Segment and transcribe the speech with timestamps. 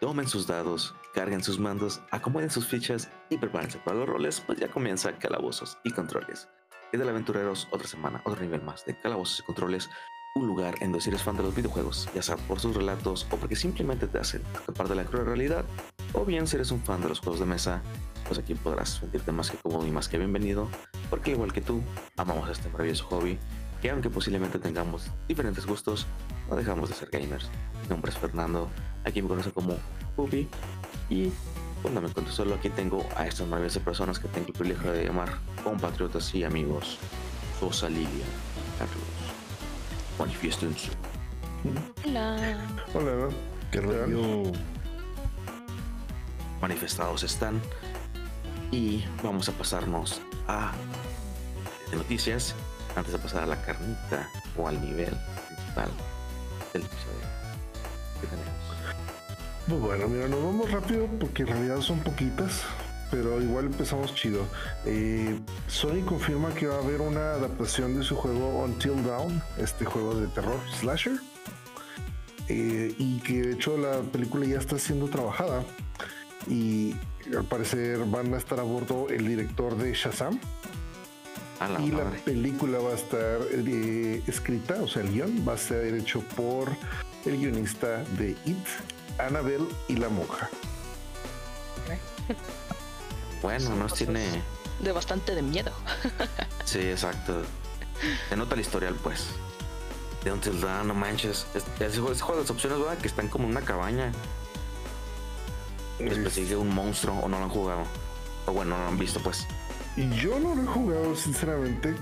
[0.00, 4.58] tomen sus dados, carguen sus mandos, acomoden sus fichas y prepárense para los roles, pues
[4.58, 6.48] ya comienza Calabozos y Controles.
[6.92, 9.90] Es del Aventureros, otra semana, otro nivel más de Calabozos y Controles,
[10.36, 13.26] un lugar en donde si eres fan de los videojuegos, ya sea por sus relatos
[13.30, 15.64] o porque simplemente te hacen escapar de la cruel realidad,
[16.12, 17.82] o bien si eres un fan de los juegos de mesa,
[18.26, 20.68] pues aquí podrás sentirte más que cómodo y más que bienvenido,
[21.10, 21.82] porque al igual que tú,
[22.16, 23.38] amamos este maravilloso hobby,
[23.80, 26.06] que aunque posiblemente tengamos diferentes gustos,
[26.48, 27.48] no dejamos de ser gamers.
[27.82, 28.68] Mi nombre es Fernando,
[29.04, 29.76] aquí me conocen como
[30.16, 30.48] Puppy,
[31.10, 31.30] y
[31.82, 35.04] cuando me encuentro solo aquí tengo a estas maravillosas personas que tengo el privilegio de
[35.04, 36.98] llamar compatriotas y amigos.
[37.60, 38.24] Sosa Lilia,
[38.78, 39.02] Carlos.
[40.18, 40.90] Manifiestense.
[42.04, 42.58] Hola.
[42.94, 43.28] Hola,
[43.70, 44.52] ¿Qué rollo?
[46.60, 47.60] Manifestados están.
[48.70, 50.72] Y vamos a pasarnos a
[51.90, 52.54] de noticias
[52.96, 55.16] antes de pasar a la carnita o al nivel
[55.46, 55.90] principal
[56.72, 57.28] del episodio.
[58.20, 58.58] ¿Qué tenemos?
[59.68, 62.62] Pues bueno, mira, nos vamos rápido porque en realidad son poquitas,
[63.10, 64.46] pero igual empezamos chido.
[64.86, 69.84] Eh, Sony confirma que va a haber una adaptación de su juego Until Dawn, este
[69.84, 71.20] juego de terror slasher,
[72.48, 75.62] eh, y que de hecho la película ya está siendo trabajada
[76.46, 76.94] y
[77.36, 80.40] al parecer van a estar a bordo el director de Shazam
[81.60, 85.54] A la y la película va a estar eh, escrita, o sea, el guion va
[85.54, 86.70] a ser hecho por
[87.26, 88.56] el guionista de It,
[89.18, 90.48] Annabelle y la monja.
[93.42, 94.42] Bueno, nos tiene.
[94.80, 95.72] De bastante de miedo.
[96.64, 97.42] Sí, exacto.
[98.28, 99.26] Se nota el historial, pues.
[100.24, 101.46] De Until Dawn, no manches.
[101.54, 102.98] Es- ese juego de las opciones, ¿verdad?
[102.98, 104.12] Que están como en una cabaña.
[105.98, 107.82] Les Es- persigue un monstruo o no lo han jugado.
[108.46, 109.46] O bueno, no lo han visto, pues.
[109.98, 111.94] Y yo no lo he jugado, sinceramente.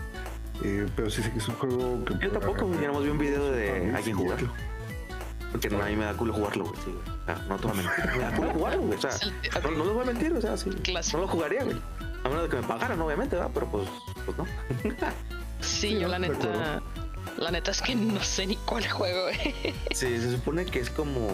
[0.63, 2.15] eh, pero sí sé que es un juego que.
[2.27, 2.87] Yo tampoco, güey.
[2.87, 4.51] Nomás vi un video de alguien sí, jugarlo.
[5.53, 6.77] Porque no, a mí me da culo jugarlo, güey.
[6.85, 7.17] Sí, güey.
[7.23, 8.05] O sea, no te voy a mentir.
[8.17, 8.99] Me da culo jugarlo, güey.
[8.99, 9.11] O sea,
[9.63, 10.71] no, no les voy a mentir, o sea, sí.
[10.83, 11.17] Clásico.
[11.19, 11.77] No lo jugaría, güey.
[12.25, 13.51] A menos de que me pagaran, obviamente, ¿verdad?
[13.55, 13.89] Pero pues,
[14.27, 14.45] pues no.
[14.83, 16.83] Sí, Sí, yo la neta.
[17.39, 19.29] La neta es que no sé ni cuál juego.
[19.31, 19.75] eh.
[19.93, 21.29] Sí, se supone que es como.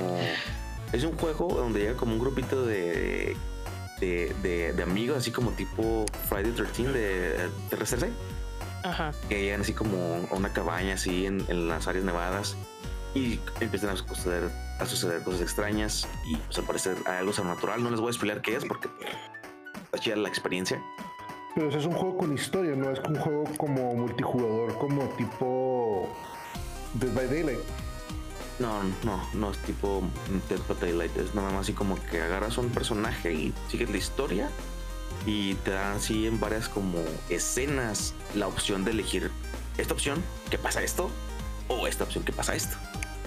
[0.93, 3.37] Es un juego donde llega como un grupito de.
[4.03, 8.09] De, de, de amigos, así como tipo Friday 13 de RCC,
[8.83, 9.13] Ajá.
[9.29, 12.57] que llegan así como a una cabaña así en, en las áreas nevadas
[13.15, 17.81] y empiezan a suceder, a suceder cosas extrañas y pues al parecer hay algo sobrenatural.
[17.83, 18.89] No les voy a explicar qué es porque
[19.85, 20.83] está chida la experiencia.
[21.55, 26.09] Pero ese es un juego con historia, no es un juego como multijugador, como tipo
[26.95, 27.61] Dead by Daylight.
[28.59, 30.03] No, no, no es tipo
[30.49, 33.97] Dead by Daylight, es nada más así como que agarras un personaje y sigues la
[33.97, 34.51] historia
[35.27, 36.99] y te dan así en varias como
[37.29, 39.31] escenas la opción de elegir
[39.79, 41.11] esta opción que pasa esto
[41.69, 42.77] o esta opción que pasa esto.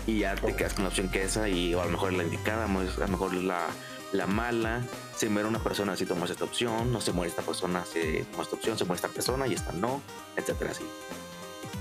[0.08, 2.24] Y ya te quedas con la opción que esa y a lo mejor es la
[2.24, 3.66] indicada, a lo mejor es la,
[4.14, 4.82] la mala.
[5.18, 8.46] Se muere una persona si tomas esta opción, no se muere esta persona si tomas
[8.48, 10.02] esta opción, se muere esta persona y esta no,
[10.36, 10.84] etcétera así.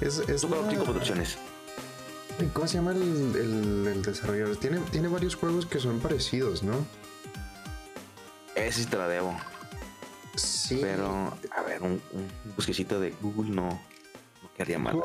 [0.00, 1.36] Es, es la- opciones.
[2.52, 3.02] ¿Cómo se llama el,
[3.36, 4.56] el- el desarrollador?
[4.56, 6.74] Tiene, tiene varios juegos que son parecidos, ¿no?
[8.56, 9.34] Ese sí te la debo.
[10.36, 10.78] Sí.
[10.80, 15.00] Pero, a ver, un, un busquecito de Google no, no quedaría mal.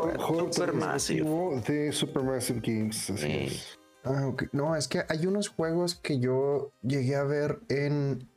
[0.52, 1.62] Supermassive.
[1.68, 3.10] de Supermassive Games.
[3.12, 3.32] así Sí.
[3.32, 3.80] es.
[4.04, 4.46] Ah, ok.
[4.54, 8.28] No, es que hay unos juegos que yo llegué a ver en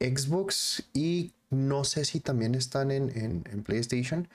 [0.00, 4.28] Xbox y no sé si también están en, en- en PlayStation,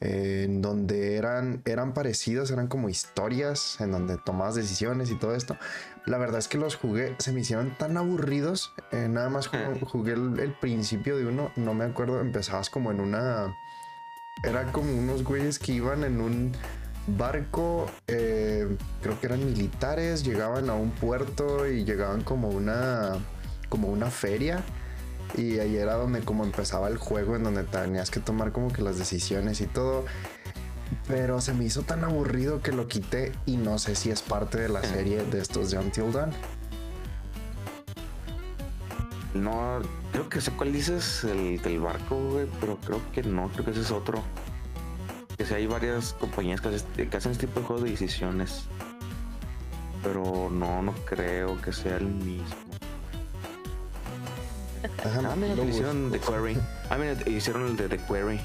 [0.00, 5.34] eh, en donde eran, eran parecidos, eran como historias, en donde tomabas decisiones y todo
[5.34, 5.56] esto.
[6.06, 9.80] La verdad es que los jugué, se me hicieron tan aburridos, eh, nada más jugué,
[9.84, 13.56] jugué el, el principio de uno, no me acuerdo, empezabas como en una...
[14.42, 16.52] Era como unos güeyes que iban en un
[17.06, 23.12] barco, eh, creo que eran militares, llegaban a un puerto y llegaban como una,
[23.68, 24.62] como una feria.
[25.36, 28.82] Y ahí era donde como empezaba el juego, en donde tenías que tomar como que
[28.82, 30.04] las decisiones y todo.
[31.06, 34.58] Pero se me hizo tan aburrido que lo quité y no sé si es parte
[34.58, 36.32] de la serie de estos de Until Dawn.
[39.34, 39.78] No,
[40.10, 43.70] creo que sé cuál dices, el del barco, güey, pero creo que no, creo que
[43.70, 44.22] ese es otro.
[45.38, 48.64] Que sí hay varias compañías que hacen este tipo de juegos de decisiones.
[50.02, 52.69] Pero no, no creo que sea el mismo.
[55.04, 56.18] Ajá, Ah, mira, lo hicieron The.
[56.20, 56.56] Query.
[56.88, 58.40] Ah, mira, hicieron el de The Query.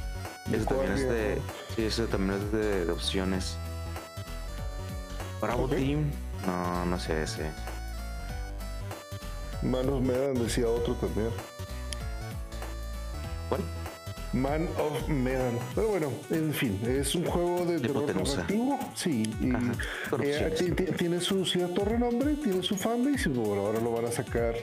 [0.49, 1.41] The Ese también es de.
[1.75, 3.57] Sí, ese también es de, de opciones.
[5.41, 5.71] Bravo Ok.
[5.75, 6.11] Team.
[6.45, 7.49] No, no sé ese.
[9.63, 11.29] Manos Medan decía otro también.
[13.49, 13.61] ¿Cuál?
[14.33, 15.57] Man of Medan.
[15.73, 18.77] Pero bueno, en fin, es un juego de terror narrativo.
[18.93, 19.71] Sí, y Ajá,
[20.21, 24.55] eh, tiene su cierto renombre, tiene su fanbase y bueno, ahora lo van a sacar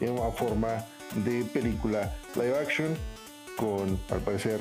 [0.00, 0.84] en una forma
[1.16, 2.96] de película live action
[3.56, 4.60] con, al parecer,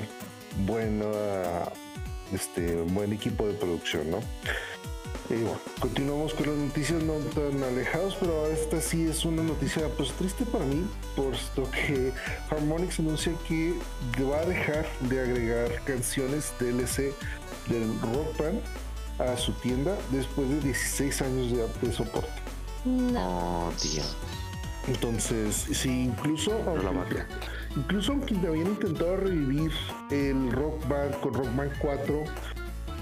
[0.65, 1.06] buena,
[2.33, 4.19] este, buen equipo de producción, ¿no?
[5.30, 10.12] Bueno, continuamos con las noticias no tan alejados, pero esta sí es una noticia pues
[10.12, 12.12] triste para mí, puesto que
[12.50, 13.74] Harmonix anuncia que
[14.24, 17.13] va a dejar de agregar canciones DLC
[17.69, 18.62] del Rock Band
[19.19, 22.42] a su tienda después de 16 años de, de soporte.
[22.83, 24.03] No, tío.
[24.91, 26.51] Entonces, sí, incluso
[26.83, 26.91] la
[27.77, 29.71] incluso aunque habían intentado revivir
[30.09, 32.23] el Rock Band con Rock Band 4,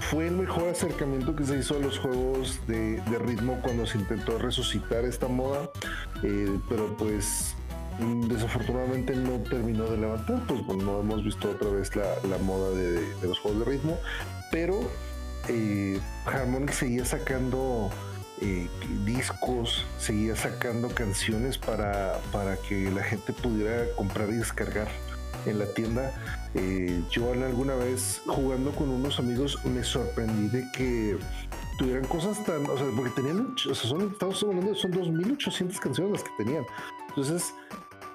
[0.00, 3.98] fue el mejor acercamiento que se hizo a los juegos de, de ritmo cuando se
[3.98, 5.68] intentó resucitar esta moda,
[6.22, 7.56] eh, pero pues
[7.98, 12.38] mm, desafortunadamente no terminó de levantar, pues bueno, no hemos visto otra vez la, la
[12.38, 13.98] moda de, de los juegos de ritmo,
[14.52, 14.80] pero
[15.48, 17.90] eh, Harmonix seguía sacando
[18.40, 18.68] eh,
[19.04, 24.88] discos, seguía sacando canciones para, para que la gente pudiera comprar y descargar
[25.46, 26.12] en la tienda.
[26.54, 31.16] Eh, yo alguna vez jugando con unos amigos me sorprendí de que
[31.78, 35.78] tuvieran cosas tan, o sea, porque tenían, o sea, son, estamos hablando, de- son 2.800
[35.78, 36.64] canciones las que tenían.
[37.08, 37.54] Entonces,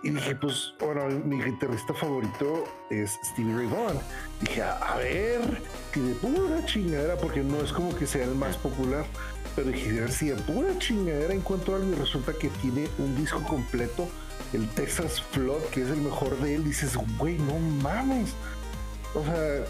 [0.04, 3.98] y dije, pues, bueno, mi guitarrista favorito es Stevie Ray Vaughan.
[4.42, 5.42] Dije, a, a ver,
[5.92, 9.04] que de pura chingadera, porque no es como que sea el más popular,
[9.56, 13.42] pero a ver si de pura chingadera encuentro algo y resulta que tiene un disco
[13.44, 14.10] completo,
[14.54, 16.64] el Texas Flood, que es el mejor de él.
[16.64, 18.32] Dices, güey, no mames.
[19.14, 19.66] O sea,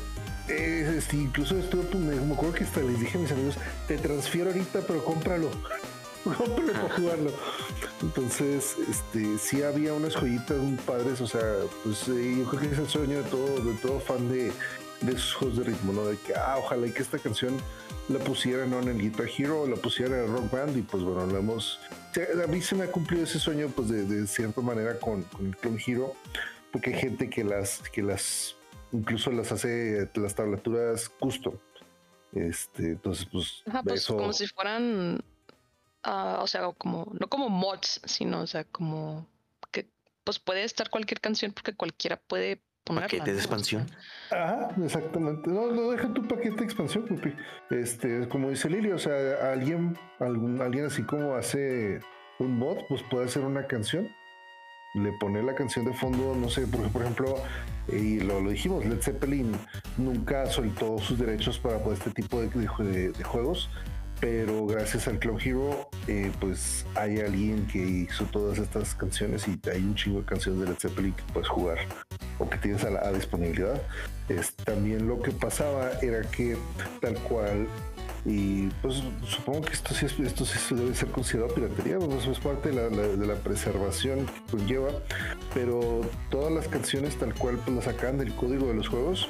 [0.47, 3.55] eh, este, incluso estuve, pues, me, me acuerdo que hasta les dije a mis amigos,
[3.87, 5.49] te transfiero ahorita, pero cómpralo.
[6.23, 7.31] Cómpralo para jugarlo.
[8.01, 11.41] Entonces, este, sí había unas joyitas muy padres, o sea,
[11.83, 14.51] pues eh, yo creo que es el sueño de todo, de todo fan de,
[15.01, 16.05] de esos juegos de ritmo, ¿no?
[16.05, 17.55] De que, ah, ojalá y que esta canción
[18.09, 18.79] la pusieran ¿no?
[18.79, 21.37] en el Guitar Hero o la pusieran en el Rock Band y pues bueno, lo
[21.37, 21.79] hemos...
[22.43, 25.47] A mí se me ha cumplido ese sueño pues de, de cierta manera con, con
[25.47, 26.15] el Clone Hero,
[26.71, 28.55] porque hay gente que las, que las,
[28.91, 31.55] incluso las hace las tablaturas custom.
[32.35, 34.17] Este, entonces, pues, Ajá, pues eso...
[34.17, 35.23] como si fueran,
[36.03, 39.25] ah, o sea, como, no como mods, sino, o sea, como
[39.71, 39.87] que
[40.25, 42.61] pues puede estar cualquier canción porque cualquiera puede.
[42.85, 43.85] Paquete de expansión.
[44.31, 45.49] Ajá, exactamente.
[45.49, 47.33] No, no deja tu paquete de expansión, Pupi.
[47.71, 51.99] Este, como dice Lili, o sea, alguien, algún, alguien así como hace
[52.39, 54.07] un mod, pues puede hacer una canción.
[54.93, 57.35] Le pone la canción de fondo, no sé, porque por ejemplo,
[57.89, 59.51] y lo, lo dijimos, Led Zeppelin
[59.97, 63.69] nunca soltó sus derechos para pues, este tipo de, de jue- de- de juegos,
[64.21, 69.59] pero gracias al Clone Hero, eh, pues hay alguien que hizo todas estas canciones y
[69.69, 71.79] hay un chingo de canciones de Led Zeppelin que puedes jugar
[72.39, 73.81] o que tienes a la disponibilidad.
[74.29, 76.57] Es, también lo que pasaba era que
[76.99, 77.67] tal cual,
[78.25, 82.39] y pues supongo que esto sí, es- esto sí debe ser considerado piratería, pues, es
[82.39, 84.89] parte de la, de la preservación que conlleva,
[85.53, 86.01] pero
[86.31, 89.29] todas las canciones tal cual pues las sacaban del código de los juegos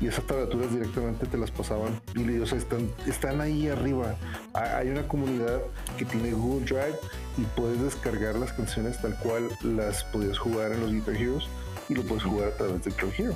[0.00, 4.16] y esas tablaturas directamente te las pasaban y o sea, están, están ahí arriba.
[4.54, 5.60] Ha- Hay una comunidad
[5.96, 6.98] que tiene Google Drive
[7.38, 11.44] y puedes descargar las canciones tal cual las podías jugar en los Guitar Heroes
[11.92, 13.34] y lo puedes jugar a través de Clone Hero.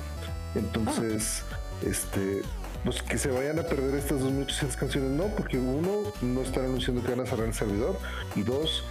[0.55, 1.43] Entonces,
[1.85, 2.41] este,
[2.83, 7.03] pues que se vayan a perder estas 2800 canciones, no, porque uno, no están anunciando
[7.03, 7.97] que van a cerrar el servidor
[8.35, 8.83] y dos,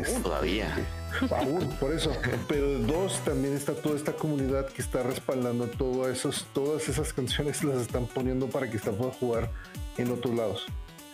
[0.00, 0.76] este, Todavía.
[1.30, 2.12] Aún, por eso.
[2.48, 7.62] Pero dos, también está toda esta comunidad que está respaldando todo esos, todas esas canciones
[7.62, 9.50] las están poniendo para que se puedan jugar
[9.96, 10.66] en otros lados.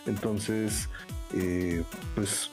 [0.07, 0.89] Entonces,
[1.33, 1.83] eh,
[2.15, 2.49] pues,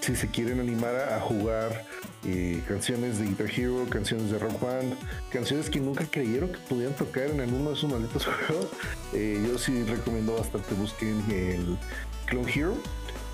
[0.00, 1.84] si se quieren animar a, a jugar
[2.24, 4.94] eh, canciones de Guitar Hero, canciones de Rock Band,
[5.30, 8.68] canciones que nunca creyeron que podían tocar en alguno de esos malditos juegos,
[9.12, 11.78] eh, yo sí recomiendo bastante busquen el
[12.26, 12.74] Clone Hero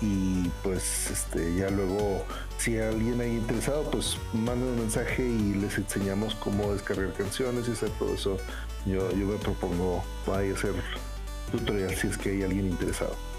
[0.01, 2.25] y pues este ya luego
[2.57, 7.71] si alguien ahí interesado pues manden un mensaje y les enseñamos cómo descargar canciones y
[7.71, 8.37] hacer todo eso.
[8.85, 10.73] Yo, yo me propongo ahí hacer
[11.51, 13.32] tutorial si es que hay alguien interesado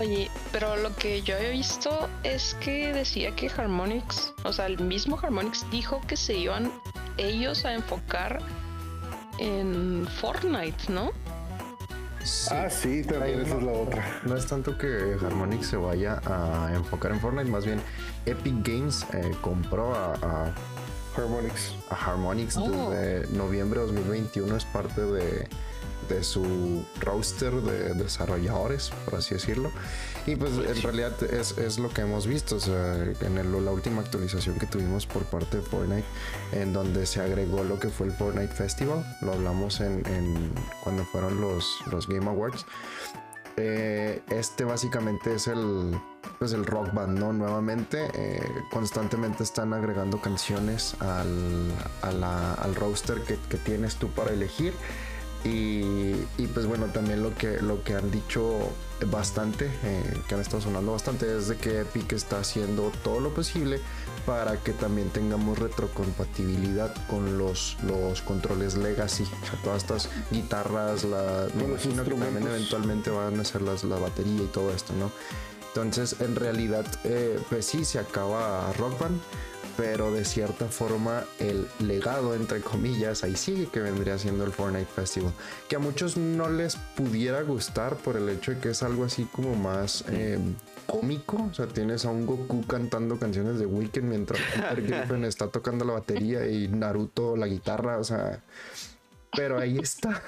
[0.00, 4.78] Oye, pero lo que yo había visto es que decía que Harmonix, o sea, el
[4.80, 6.72] mismo Harmonix dijo que se iban
[7.18, 8.40] ellos a enfocar
[9.38, 11.10] en Fortnite, ¿no?
[12.24, 12.50] Sí.
[12.54, 16.20] ah sí también esa no- es la otra No es tanto que Harmonix se vaya
[16.24, 17.80] a enfocar en Fortnite, más bien
[18.26, 20.54] Epic Games eh, compró a, a-
[21.16, 22.90] Harmonix a Harmonix Oh.
[22.90, 25.48] desde noviembre de 2021, es parte de,
[26.08, 29.70] de su roster de desarrolladores, por así decirlo.
[30.26, 33.70] Y pues en realidad es, es lo que hemos visto, o sea, en el- la
[33.72, 36.04] última actualización que tuvimos por parte de Fortnite,
[36.52, 40.52] en donde se agregó lo que fue el Fortnite Festival, lo hablamos en, en
[40.84, 42.64] cuando fueron los, los Game Awards.
[43.56, 45.94] Eh, este básicamente es el
[46.38, 52.74] pues el rock band no nuevamente eh, constantemente están agregando canciones al, a la- al
[52.74, 54.72] roster que, que tienes tú para elegir
[55.44, 58.70] y, y, pues bueno también lo que lo que han dicho
[59.06, 63.34] bastante eh, que han estado sonando bastante es de que Epic está haciendo todo lo
[63.34, 63.80] posible
[64.24, 71.02] para que también tengamos retrocompatibilidad con los, los controles legacy o sea todas estas guitarras
[71.02, 74.92] la, me imagino que también eventualmente van a ser las, la batería y todo esto
[74.92, 75.10] no
[75.74, 79.18] entonces, en realidad, eh, pues sí, se acaba Rock Band,
[79.76, 84.86] pero de cierta forma el legado, entre comillas, ahí sigue que vendría siendo el Fortnite
[84.86, 85.32] Festival,
[85.68, 89.24] que a muchos no les pudiera gustar por el hecho de que es algo así
[89.32, 90.38] como más eh,
[90.86, 95.48] cómico, o sea, tienes a un Goku cantando canciones de Weekend mientras Peter Griffin está
[95.48, 98.42] tocando la batería y Naruto la guitarra, o sea,
[99.34, 100.22] pero ahí está,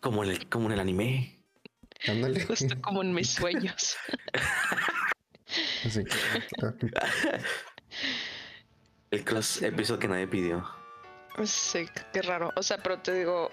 [0.00, 1.36] Como en el, como en el anime.
[2.06, 2.44] ándale.
[2.44, 3.96] Justo como en mis sueños.
[5.88, 6.02] Sí.
[9.10, 10.64] El cross episodio que nadie pidió.
[11.44, 12.52] Sí, qué raro.
[12.56, 13.50] O sea, pero te digo,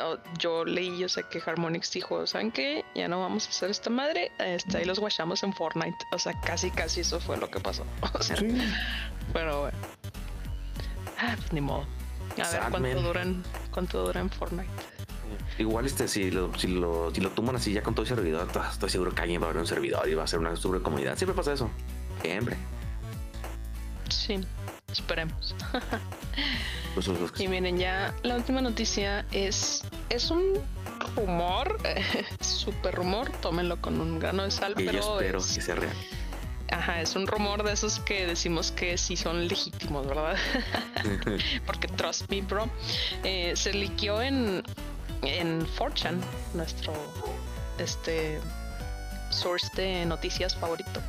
[0.00, 2.84] oh, yo leí, yo sé que Harmonix dijo, ¿saben qué?
[2.94, 4.30] Ya no vamos a hacer esta madre.
[4.38, 5.96] Este, ahí los guachamos en Fortnite.
[6.12, 7.84] O sea, casi, casi eso fue lo que pasó.
[8.14, 8.48] O sea, Sí,
[9.32, 9.78] pero bueno.
[11.18, 11.86] Ah, pues ni modo.
[12.42, 13.02] A ver cuánto man.
[13.02, 14.68] duran, cuánto dura en Fortnite.
[15.58, 18.50] Igual este, si lo, si lo, si lo toman así ya con todo el servidor,
[18.50, 20.54] to- estoy seguro que alguien va a abrir un servidor y va a ser una
[20.56, 21.16] super comunidad.
[21.16, 21.70] Siempre pasa eso.
[22.22, 22.56] Siempre.
[24.08, 24.40] Sí,
[24.90, 25.54] esperemos.
[26.94, 27.08] Pues,
[27.40, 30.44] Y miren, ya la última noticia es, es un
[31.16, 31.76] rumor,
[32.40, 35.74] súper rumor, tómenlo con un grano de sal, y yo pero espero es, que sea
[35.74, 35.92] real.
[36.70, 40.36] ajá, es un rumor de esos que decimos que sí son legítimos, ¿verdad?
[41.66, 42.68] Porque trust me, bro,
[43.24, 44.62] eh, se liqueó en,
[45.22, 46.20] en 4chan,
[46.54, 46.92] nuestro
[47.78, 48.40] este
[49.30, 51.00] source de noticias favorito.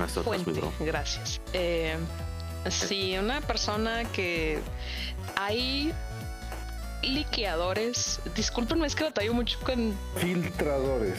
[0.00, 1.40] Nuestro Fuente, gracias.
[1.52, 1.96] Eh,
[2.70, 4.60] sí, una persona que
[5.36, 5.92] hay
[7.02, 8.20] liqueadores.
[8.34, 11.18] Discúlpenme, es que batallo mucho con filtradores.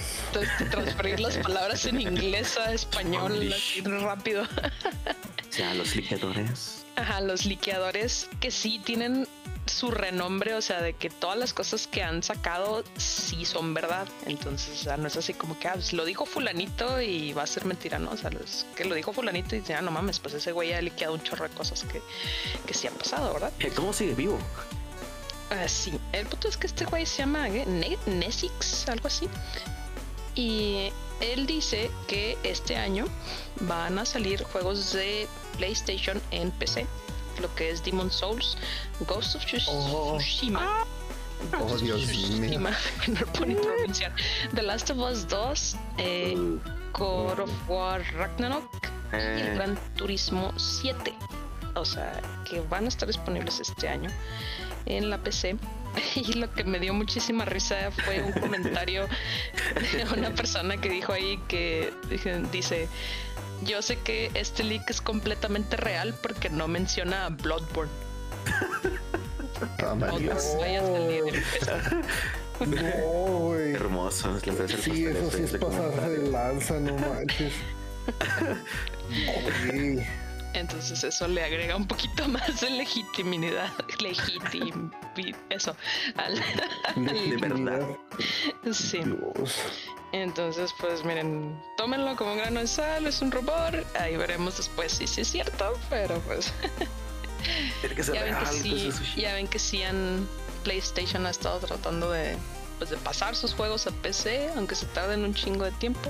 [0.71, 4.43] transferir las palabras en inglés a español así rápido.
[4.43, 6.85] O sea, los liquidadores.
[6.95, 9.27] Ajá, los liqueadores que sí tienen
[9.69, 14.07] su renombre, o sea, de que todas las cosas que han sacado sí son verdad.
[14.25, 17.43] Entonces, o sea, no es así como que ah, pues, lo dijo fulanito y va
[17.43, 18.11] a ser mentira, ¿no?
[18.11, 20.81] O sea, es que lo dijo fulanito y ya no mames, pues ese güey ha
[20.81, 22.01] liqueado un chorro de cosas que,
[22.65, 23.51] que sí han pasado, ¿verdad?
[23.59, 24.37] Eh, ¿Cómo sigue vivo?
[25.51, 27.47] Ah, sí, el punto es que este güey se llama.
[27.49, 29.27] Ne- Nesix, algo así.
[30.35, 33.05] Y él dice que este año
[33.61, 36.85] van a salir juegos de PlayStation en PC.
[37.39, 38.57] Lo que es Demon Souls,
[39.07, 40.17] Ghost of Oh.
[40.17, 40.83] Tsushima.
[41.53, 42.59] Oh, Ghost of Dios mío.
[43.07, 43.55] No.
[44.53, 46.35] The Last of Us 2, eh,
[46.93, 48.69] God of War Ragnarok
[49.11, 51.13] y el Eh, Gran Turismo 7.
[51.75, 54.09] O sea, que van a estar disponibles este año
[54.85, 55.55] en la PC.
[56.15, 59.07] Y lo que me dio muchísima risa fue un comentario
[59.93, 61.93] de una persona que dijo ahí que
[62.51, 62.87] dice,
[63.65, 67.91] yo sé que este leak es completamente real porque no menciona a Bloodborne.
[69.79, 70.57] En PC.
[72.65, 73.73] No, güey.
[73.73, 74.31] hermoso.
[74.33, 77.53] Les voy a hacer Sí, eso sí pastel es de pasarse de lanza, no manches.
[80.53, 84.91] Entonces eso le agrega un poquito más de legitimidad, legitim,
[85.49, 85.75] eso,
[86.15, 86.35] al,
[86.95, 87.87] De verdad.
[88.71, 88.99] sí.
[88.99, 89.59] Dios.
[90.11, 94.93] Entonces, pues miren, tómenlo como un grano de sal, es un rumor, ahí veremos después
[94.93, 96.51] si sí es cierto, pero pues
[97.81, 99.21] que ya ven que sí, pues, sí.
[99.21, 100.27] ya ven que sí han
[100.63, 102.35] PlayStation ha estado tratando de
[102.79, 106.09] pues de pasar sus juegos a PC, aunque se tarden un chingo de tiempo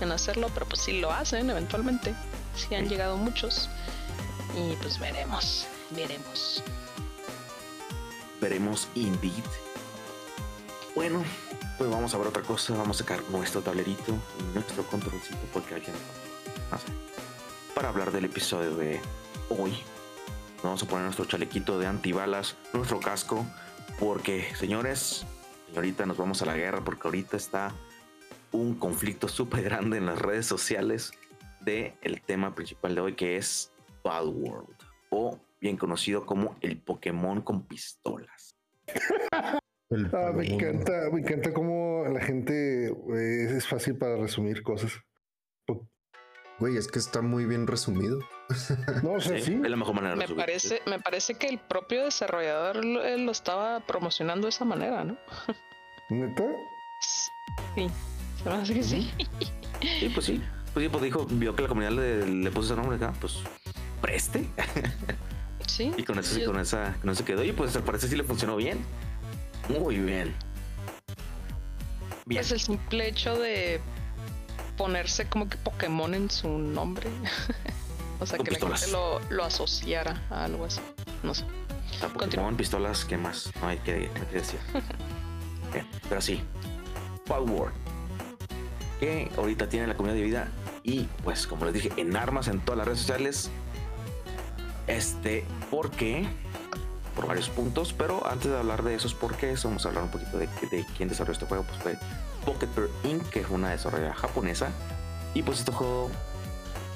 [0.00, 2.14] en hacerlo, pero pues sí lo hacen eventualmente.
[2.58, 3.70] Sí han llegado muchos
[4.56, 6.62] y pues veremos, veremos.
[8.40, 9.44] Veremos indeed.
[10.96, 11.22] Bueno,
[11.76, 12.74] pues vamos a ver otra cosa.
[12.74, 15.94] Vamos a sacar nuestro tablerito y nuestro controlcito porque alguien
[16.72, 16.86] no sé.
[17.76, 19.00] Para hablar del episodio de
[19.50, 19.78] hoy.
[20.64, 23.46] Vamos a poner nuestro chalequito de antibalas, nuestro casco,
[24.00, 25.24] porque señores,
[25.68, 27.72] señorita, nos vamos a la guerra porque ahorita está
[28.50, 31.12] un conflicto súper grande en las redes sociales
[31.60, 33.72] de el tema principal de hoy que es
[34.04, 34.76] Bad World
[35.10, 38.54] o bien conocido como el Pokémon con pistolas.
[40.12, 44.92] Ah, me encanta, me encanta cómo la gente eh, es fácil para resumir cosas.
[46.58, 48.18] Güey, es que está muy bien resumido.
[49.02, 49.54] No, o sea, sí.
[49.54, 50.42] Es la mejor manera de Me resumir.
[50.44, 55.16] parece, me parece que el propio desarrollador lo estaba promocionando de esa manera, ¿no?
[56.10, 56.44] ¿Neta?
[57.74, 57.88] Sí,
[58.42, 59.10] se me hace que sí.
[60.00, 60.42] Sí, pues sí.
[60.78, 63.38] Pues sí, pues dijo, vio que la comunidad le, le puso ese nombre acá, pues
[64.00, 64.48] preste.
[65.66, 65.92] Sí.
[65.96, 67.44] Y con eso, sí, con esa, con eso quedó.
[67.44, 68.78] Y pues al parecer sí le funcionó bien.
[69.68, 70.34] Muy bien.
[72.26, 72.40] Bien.
[72.40, 73.80] Es el simple hecho de
[74.76, 77.08] ponerse como que Pokémon en su nombre.
[78.20, 78.80] o sea, Con que la pistolas.
[78.80, 80.80] gente lo, lo asociara a algo así.
[81.22, 81.44] No sé.
[82.02, 83.52] A Pokémon, pistolas, ¿qué más?
[83.60, 84.60] No hay que, no hay que decir.
[85.72, 86.40] Bien, pero sí.
[87.26, 87.72] Power.
[89.00, 90.48] Que ahorita tiene la comunidad dividida.
[90.82, 93.50] Y pues, como les dije, en armas en todas las redes sociales.
[94.86, 96.26] Este, ¿por qué?
[97.14, 97.92] Por varios puntos.
[97.92, 100.84] Pero antes de hablar de esos por qué, vamos a hablar un poquito de, de
[100.96, 101.64] quién desarrolló este juego.
[101.64, 101.98] Pues fue
[102.44, 104.70] Pocket Bear Inc., que es una desarrolladora japonesa.
[105.34, 106.10] Y pues este juego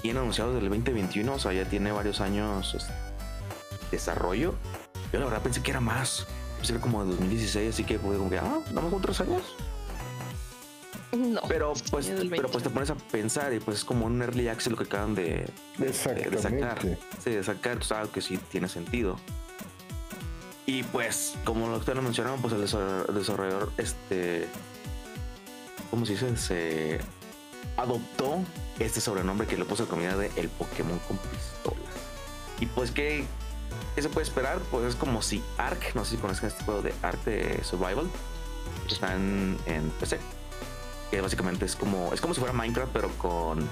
[0.01, 1.35] tiene anunciado desde el 2021.
[1.35, 2.93] O sea, ya tiene varios años este,
[3.91, 4.55] desarrollo.
[5.12, 6.27] Yo la verdad pensé que era más.
[6.57, 9.43] Pensé que era como de 2016, así que fue como que, ah, damos otros años.
[11.12, 11.42] No.
[11.47, 12.71] Pero pues, pero pues te 20.
[12.71, 15.87] pones a pensar y pues es como un early access lo que acaban de, de,
[15.87, 15.92] de
[16.38, 16.78] sacar.
[17.23, 19.19] Sí, de sacar, tú sabes que sí tiene sentido.
[20.64, 22.61] Y pues, como lo ustedes lo mencionaron, pues el
[23.14, 24.49] desarrollador, este,
[25.90, 26.37] ¿cómo se dice?
[26.37, 27.00] Se
[27.76, 28.38] adoptó
[28.78, 31.92] este sobrenombre que le puso a la comunidad de el Pokémon con pistolas.
[32.61, 33.25] Y pues, ¿qué,
[33.95, 34.61] ¿qué se puede esperar?
[34.71, 38.09] Pues es como si Ark, no sé si conocen este juego de Ark de Survival,
[38.87, 40.19] que está en, en PC.
[41.12, 43.69] Que básicamente es como, es como si fuera Minecraft, pero con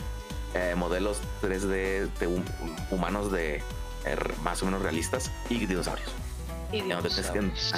[0.54, 2.44] eh, modelos 3D de hum-
[2.90, 3.56] humanos de
[4.04, 6.11] eh, más o menos realistas y dinosaurios.
[6.70, 7.75] Y dinosaurios.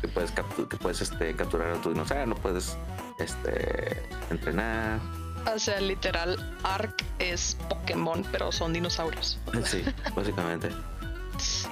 [0.00, 2.76] que puedes, captu- que puedes este, capturar a tu dinosaurio, no puedes
[3.18, 4.98] este, entrenar.
[5.54, 9.38] O sea, literal, Ark es Pokémon, pero son dinosaurios.
[9.66, 9.84] Sí,
[10.16, 10.70] básicamente.
[11.38, 11.68] Sí.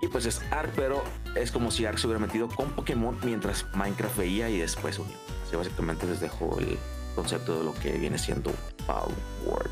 [0.00, 1.02] Y pues es Ark, pero
[1.34, 5.16] es como si Ark se hubiera metido con Pokémon mientras Minecraft veía y después unió.
[5.48, 6.78] Así básicamente les dejó el
[7.14, 8.52] concepto de lo que viene siendo
[8.86, 9.70] Power.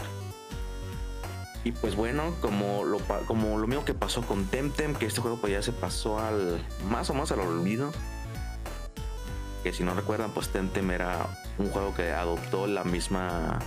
[1.64, 5.36] Y pues bueno, como lo, como lo mismo que pasó con Temtem, que este juego
[5.36, 7.92] pues ya se pasó al más o menos al olvido.
[9.62, 11.26] Que si no recuerdan, pues Temtem era
[11.58, 13.58] un juego que adoptó la misma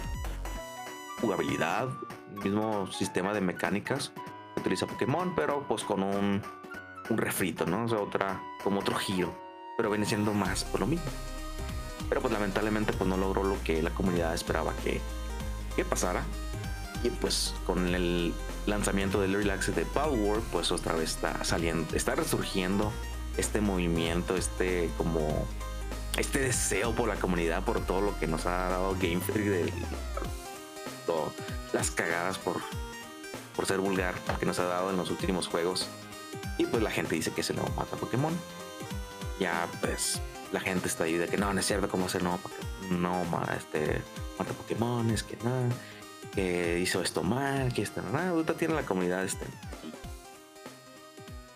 [1.21, 1.89] jugabilidad,
[2.43, 4.13] mismo sistema de mecánicas
[4.55, 6.41] que utiliza Pokémon, pero pues con un,
[7.09, 7.85] un refrito, ¿no?
[7.85, 9.31] O sea, otra, como otro giro.
[9.77, 11.05] Pero viene siendo más por lo mismo.
[12.09, 14.99] Pero pues lamentablemente pues no logró lo que la comunidad esperaba que,
[15.75, 16.23] que pasara.
[17.03, 18.33] Y pues con el
[18.65, 22.91] lanzamiento del Access de Power pues otra vez está saliendo, está resurgiendo
[23.37, 25.45] este movimiento, este como
[26.17, 29.73] este deseo por la comunidad, por todo lo que nos ha dado Game Freak de
[31.05, 31.31] todo-
[31.71, 32.57] las cagadas por,
[33.55, 35.87] por ser vulgar que nos ha dado en los últimos juegos.
[36.57, 38.33] Y pues la gente dice que es nuevo mata Pokémon.
[39.39, 40.19] Ya pues
[40.51, 43.01] la gente está ahí de que no, no es cierto cómo hacer nuevo Pokémon.
[43.01, 44.01] No, ma- este
[44.37, 45.67] mata Pokémon, es que nada,
[46.33, 48.29] que hizo esto mal, que esto nada.
[48.29, 49.45] Ahorita tiene la comunidad este.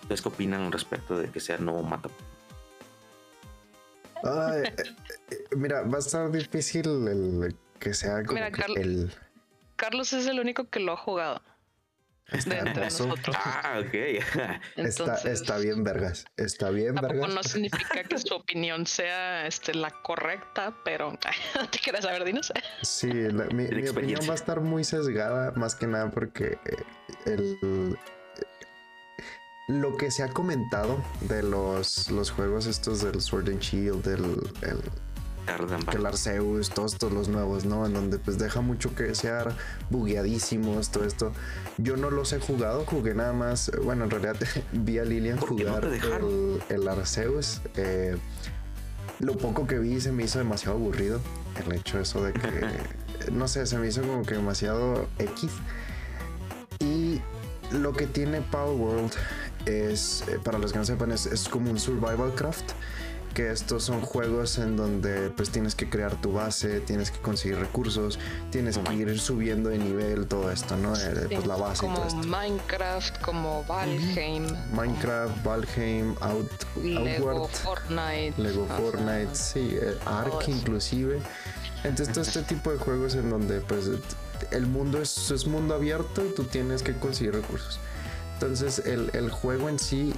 [0.03, 2.09] ¿Ustedes qué opinan al respecto de que sea nuevo mata
[4.23, 4.73] Ay, eh,
[5.31, 9.13] eh, mira, va a estar difícil el que sea como Mira, que Carl- el
[9.75, 11.41] Carlos es el único que lo ha jugado.
[12.31, 13.07] Está de entre hermoso.
[13.07, 13.35] nosotros.
[13.39, 13.93] Ah, ok.
[13.93, 16.25] Está, Entonces, está bien vergas.
[16.37, 17.33] Está bien vergas.
[17.33, 22.51] no significa que su opinión sea este, la correcta, pero no te quieres saber, dinos.
[22.81, 26.83] Sí, la- mi, mi opinión va a estar muy sesgada, más que nada porque eh,
[27.25, 27.97] el,
[29.69, 34.23] lo que se ha comentado de los, los juegos estos del Sword and Shield, del
[34.61, 34.81] el,
[35.91, 37.85] Que el Arceus, todos estos los nuevos, ¿no?
[37.85, 39.55] En donde pues deja mucho que desear,
[39.89, 41.31] bugueadísimos, todo esto.
[41.77, 44.35] Yo no los he jugado, jugué nada más, bueno, en realidad
[44.71, 47.61] vi a Lilian ¿Por qué no jugar el, el Arceus.
[47.75, 48.17] eh,
[49.19, 51.19] lo poco que vi se me hizo demasiado aburrido.
[51.65, 52.51] El hecho eso de que,
[53.31, 55.51] no sé, se me hizo como que demasiado X.
[56.79, 57.21] Y
[57.71, 59.11] lo que tiene Power World
[59.65, 62.71] es, eh, para los que no sepan, es, es como un survival craft.
[63.33, 67.57] Que estos son juegos en donde pues tienes que crear tu base, tienes que conseguir
[67.57, 68.19] recursos,
[68.51, 70.95] tienes que ir subiendo de nivel, todo esto, ¿no?
[70.95, 72.27] Eh, pues la base y todo esto.
[72.27, 76.51] Minecraft, como Valheim, Minecraft, Valheim, Out,
[76.83, 78.33] Lego, Outward, Fortnite.
[78.37, 78.67] Lego.
[78.67, 81.19] Fortnite, sí, eh, Ark inclusive.
[81.83, 83.89] Entonces todo este tipo de juegos en donde pues
[84.51, 87.79] el mundo es, es mundo abierto y tú tienes que conseguir recursos.
[88.35, 90.13] Entonces el, el juego en sí,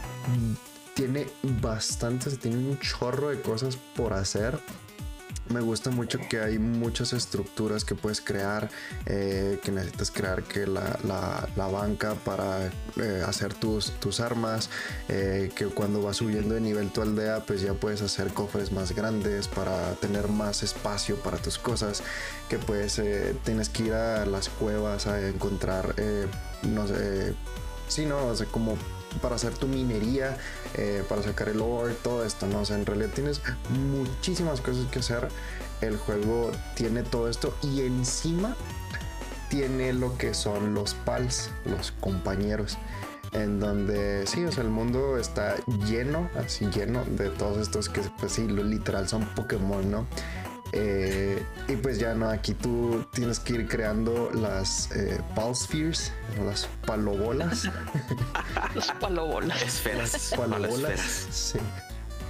[0.96, 1.28] tiene
[1.62, 4.60] bastante, tiene un chorro de cosas por hacer.
[5.50, 8.68] Me gusta mucho que hay muchas estructuras que puedes crear,
[9.06, 14.72] eh, que necesitas crear que la, banca para eh, hacer tus, tus armas,
[15.08, 18.96] eh, que cuando vas subiendo de nivel tu aldea, pues ya puedes hacer cofres más
[18.96, 22.02] grandes para tener más espacio para tus cosas,
[22.50, 23.00] que pues
[23.44, 25.94] tienes que ir a las cuevas a encontrar,
[26.64, 27.36] no sé,
[27.88, 28.78] sí, no, o como
[29.22, 30.38] para hacer tu minería,
[30.76, 32.62] eh, para sacar el ore, todo esto, ¿no?
[32.62, 35.28] O sea, en realidad tienes muchísimas cosas que hacer.
[35.82, 38.56] El juego tiene todo esto y encima
[39.50, 42.78] tiene lo que son los pals, los compañeros.
[43.32, 48.02] En donde sí, o sea, el mundo está lleno, así lleno de todos estos que,
[48.18, 50.08] pues sí, literal son Pokémon, ¿no?
[50.78, 55.22] Eh, y pues ya no, aquí tú tienes que ir creando las eh,
[55.54, 56.12] Spheres,
[56.46, 57.70] las palobolas.
[58.76, 59.62] Las palobolas.
[59.62, 60.34] Esferas.
[60.36, 61.00] Palobolas.
[61.32, 61.60] Sí.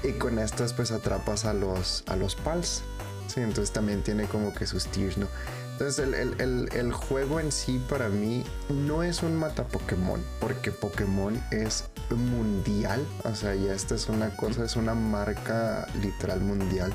[0.04, 2.84] Y con estas pues atrapas a los, a los pals.
[3.28, 5.28] Sí, entonces también tiene como que sus tiers, ¿no?
[5.72, 10.72] Entonces el, el, el, juego en sí para mí no es un mata Pokémon, porque
[10.72, 16.94] Pokémon es mundial, o sea, ya esta es una cosa, es una marca literal mundial.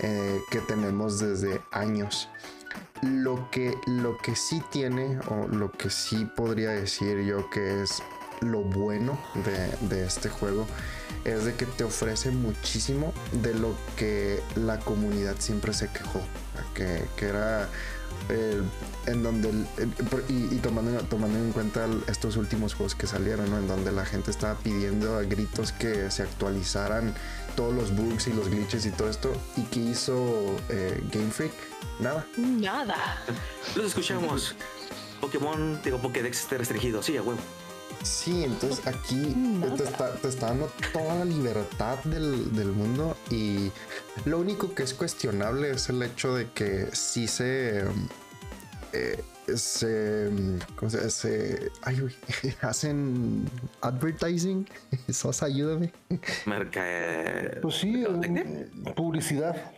[0.00, 2.28] Eh, que tenemos desde años.
[3.02, 8.02] Lo que, lo que sí tiene, o lo que sí podría decir yo que es
[8.40, 9.18] lo bueno
[9.88, 10.66] de, este juego,
[11.24, 16.20] es de que te ofrece muchísimo de lo que la comunidad siempre se quejó,
[16.74, 17.68] que, que era
[18.28, 18.60] eh,
[19.06, 19.50] en donde
[20.28, 24.54] y, tomando, tomando en cuenta estos últimos juegos que salieron, en donde la gente estaba
[24.56, 27.14] pidiendo a gritos que se actualizaran
[27.58, 29.32] todos los bugs y los glitches y todo esto.
[29.56, 31.50] ¿Y que hizo eh, Game Freak?
[31.98, 32.24] Nada.
[32.36, 33.20] Nada.
[33.74, 34.54] Los escuchamos.
[35.20, 37.02] Pokémon, digo, Pokédex esté restringido.
[37.02, 37.40] Sí, a huevo.
[38.04, 39.34] Sí, entonces aquí
[39.76, 43.72] te está, te está, dando toda la libertad del, del, mundo y
[44.24, 47.82] lo único que es cuestionable es el hecho de que sí se...
[48.92, 49.24] Eh,
[49.56, 50.30] se,
[50.76, 52.08] ¿cómo se, se ay,
[52.60, 53.48] hacen
[53.80, 54.68] advertising.
[55.12, 55.92] Sos, ayúdame.
[56.46, 56.84] Marca.
[57.62, 58.04] Pues sí,
[58.94, 59.72] publicidad.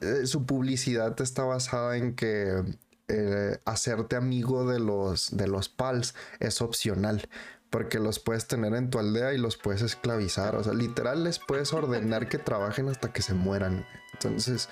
[0.00, 2.62] Eh, su publicidad está basada en que
[3.08, 7.28] eh, hacerte amigo de los, de los pals es opcional.
[7.70, 10.56] Porque los puedes tener en tu aldea y los puedes esclavizar.
[10.56, 13.86] O sea, literal les puedes ordenar que trabajen hasta que se mueran.
[14.12, 14.68] Entonces,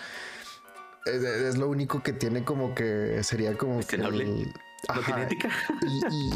[1.06, 3.96] es, lo único que tiene como que sería como que...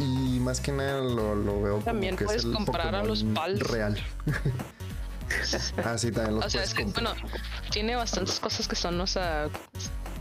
[0.00, 3.98] Y, más que nada lo, veo también como que puedes comprar a los pals real.
[5.84, 7.14] ah, sí, también los O sea, es que, bueno,
[7.70, 9.48] tiene bastantes cosas que son, o sea,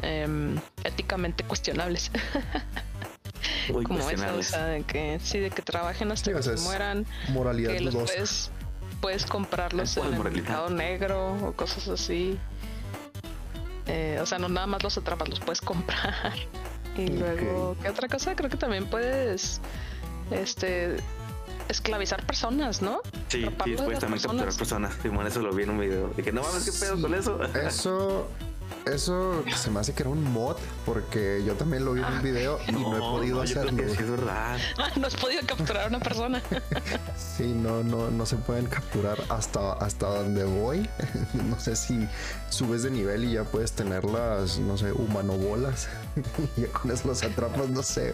[0.03, 2.11] Em, éticamente cuestionables.
[3.71, 7.05] Como eso, o sea, de que sí, de que trabajen hasta que se mueran.
[7.29, 8.51] Moralidad que los puedes,
[8.99, 12.37] puedes comprarlos en el mercado negro o cosas así.
[13.87, 16.33] Eh, o sea, no nada más los atrapas, los puedes comprar.
[16.95, 18.35] Y luego, ¿qué otra cosa?
[18.35, 19.59] Creo que también puedes
[20.29, 20.97] este
[21.67, 23.01] esclavizar personas, ¿no?
[23.29, 24.93] Sí, sí puedes también capturar personas.
[25.01, 26.09] Simón, eso lo vi en un video.
[26.09, 27.43] De que no mames, qué pedo con eso.
[27.55, 28.29] Eso
[28.85, 32.21] eso se me hace que era un mod, porque yo también lo vi en un
[32.21, 33.83] video y no, he podido hacerlo.
[33.83, 34.57] es verdad.
[34.97, 36.41] no has podido capturar a una persona.
[37.17, 40.89] sí, no, no, no se pueden capturar hasta, hasta donde voy.
[41.33, 42.07] no sé si
[42.49, 45.87] subes de nivel y ya puedes tener las, no sé, humanobolas.
[46.57, 48.13] y ya con eso los atrapas, no sé.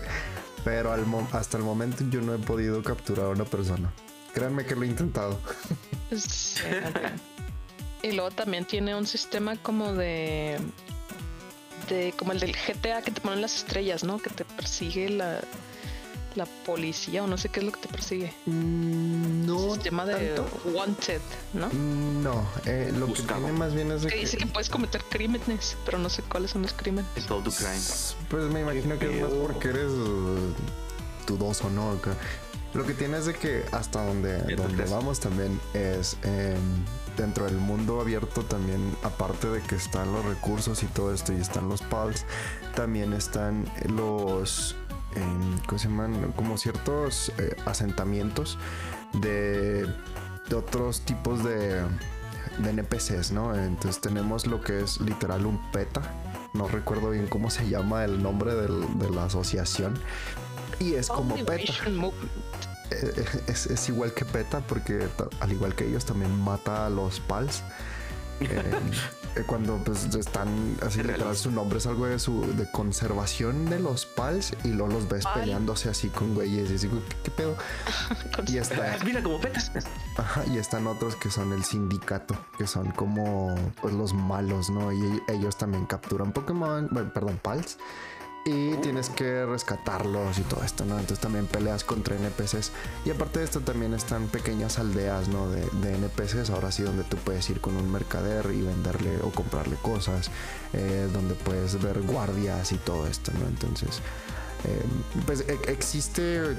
[0.64, 3.92] Pero al hasta el momento yo no he podido capturar a una persona.
[4.34, 5.40] Créanme que lo he intentado.
[6.16, 6.64] Sí,
[8.02, 10.60] y luego también tiene un sistema como de.
[11.90, 14.20] de como el del GTA que te ponen las estrellas, ¿no?
[14.20, 15.42] Que te persigue la,
[16.36, 18.34] la policía o no sé qué es lo que te persigue.
[18.46, 19.74] Mm, no.
[19.74, 21.22] Sistema de Wanted,
[21.54, 21.70] ¿no?
[21.70, 25.76] No, eh, lo que tiene más bien es de que, dice que puedes cometer crímenes,
[25.86, 27.10] pero no sé cuáles son los crímenes.
[27.26, 28.16] crimes.
[28.30, 29.92] Pues me imagino que es más porque eres
[31.28, 32.00] dudoso, ¿no?
[32.74, 36.60] Lo que tiene es de que hasta donde, donde vamos también es em,
[37.20, 41.36] dentro del mundo abierto también, aparte de que están los recursos y todo esto y
[41.36, 42.26] están los pals,
[42.76, 44.76] también están los,
[45.16, 46.32] em, ¿cómo se llaman?
[46.36, 48.58] Como ciertos eh, asentamientos
[49.14, 49.86] de,
[50.50, 51.84] de, otros tipos de,
[52.60, 53.54] de NPCs, ¿no?
[53.54, 56.02] Entonces tenemos lo que es literal un PETA,
[56.54, 60.00] no recuerdo bien cómo se llama el nombre de la asociación,
[60.80, 61.74] y es como PETA.
[62.92, 65.08] Eh, es, igual que PETA porque
[65.40, 67.64] al igual que ellos también mata a los PALs.
[68.42, 68.48] Eh,
[69.36, 73.80] eh, cuando pues están así literal su nombre es algo de su de conservación de
[73.80, 76.90] los pals y luego los ves peleándose así con güeyes y así
[77.22, 77.58] ¿qué, pedo?
[78.48, 79.74] y está mira como petas.
[80.16, 84.94] Ajá, y están otros que son el sindicato, que son como pues los malos, ¿no?
[84.94, 87.78] Y ellos también capturan Pokémon, bueno, perdón, pals
[88.50, 90.96] y tienes que rescatarlos y todo esto, ¿no?
[90.96, 92.72] Entonces también peleas contra NPCs.
[93.06, 95.50] Y aparte de esto también están pequeñas aldeas, ¿no?
[95.50, 99.30] De, de NPCs, ahora sí, donde tú puedes ir con un mercader y venderle o
[99.30, 100.32] comprarle cosas,
[100.74, 103.48] eh, donde puedes ver guardias y todo esto, ¿no?
[103.48, 104.02] Entonces,
[104.66, 104.84] eh,
[105.26, 106.56] pues e, existe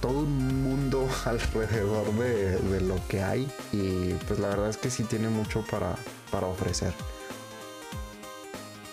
[0.00, 4.90] todo un mundo alrededor de, de, lo que hay y pues la verdad es que
[4.90, 5.94] sí tiene mucho para,
[6.30, 6.92] para ofrecer.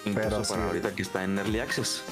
[0.03, 2.03] Pero para ahorita que está en Early Access.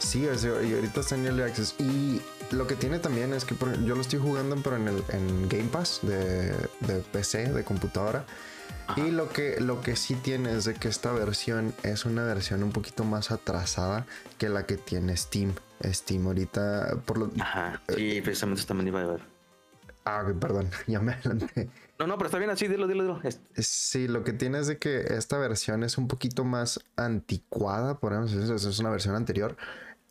[0.00, 1.74] Sí, y ahorita está en Early Access.
[1.78, 5.48] Y lo que tiene también es que yo lo estoy jugando, pero en el en
[5.48, 6.52] Game Pass de,
[7.12, 8.24] PC, de computadora.
[8.96, 12.64] Y lo que, lo que sí tiene es de que esta versión es una versión
[12.64, 14.04] un poquito más atrasada
[14.36, 15.54] que la que tiene Steam.
[15.84, 17.30] Steam ahorita, por lo...
[17.38, 19.20] Ajá, sí, precisamente también iba a ver.
[20.04, 21.70] Ah, perdón, ya me adelanté.
[22.00, 23.20] No, no, pero está bien así, dilo, dilo, dilo.
[23.56, 28.14] Sí, lo que tiene es de que esta versión es un poquito más anticuada, por
[28.14, 29.56] ejemplo, es una versión anterior.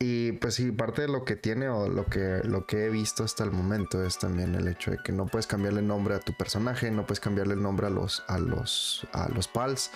[0.01, 3.25] Y pues sí, parte de lo que tiene o lo que, lo que he visto
[3.25, 6.21] hasta el momento es también el hecho de que no puedes cambiarle el nombre a
[6.21, 9.91] tu personaje, no puedes cambiarle el nombre a los, a los, a los PALs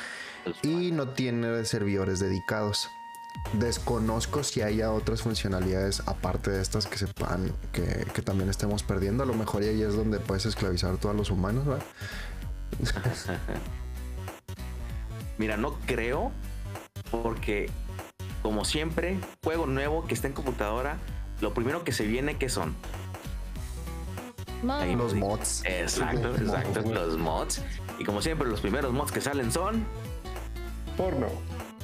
[0.62, 2.90] y no tiene servidores dedicados.
[3.54, 9.24] Desconozco si haya otras funcionalidades aparte de estas que sepan que, que también estemos perdiendo.
[9.24, 11.86] A lo mejor ahí es donde puedes esclavizar a todos los humanos, ¿verdad?
[15.38, 16.34] Mira, no creo
[17.10, 17.70] porque
[18.44, 20.98] como siempre, juego nuevo que está en computadora,
[21.40, 22.76] lo primero que se viene, ¿qué son?
[24.62, 25.64] Los mods.
[25.66, 27.62] Exacto, exacto, los mods.
[28.00, 29.86] Y como siempre, los primeros mods que salen son...
[30.96, 31.28] Porno.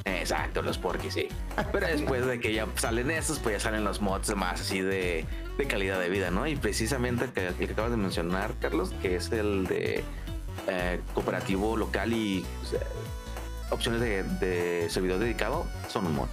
[0.05, 1.27] Exacto, los porquis, sí.
[1.71, 5.25] Pero después de que ya salen esos, pues ya salen los mods más así de,
[5.67, 6.45] calidad de vida, ¿no?
[6.45, 10.03] Y precisamente el que, el que acabas de mencionar, Carlos, que es el de
[10.67, 12.45] eh, cooperativo local y
[13.71, 16.27] opciones de, de, servidor dedicado, son un mod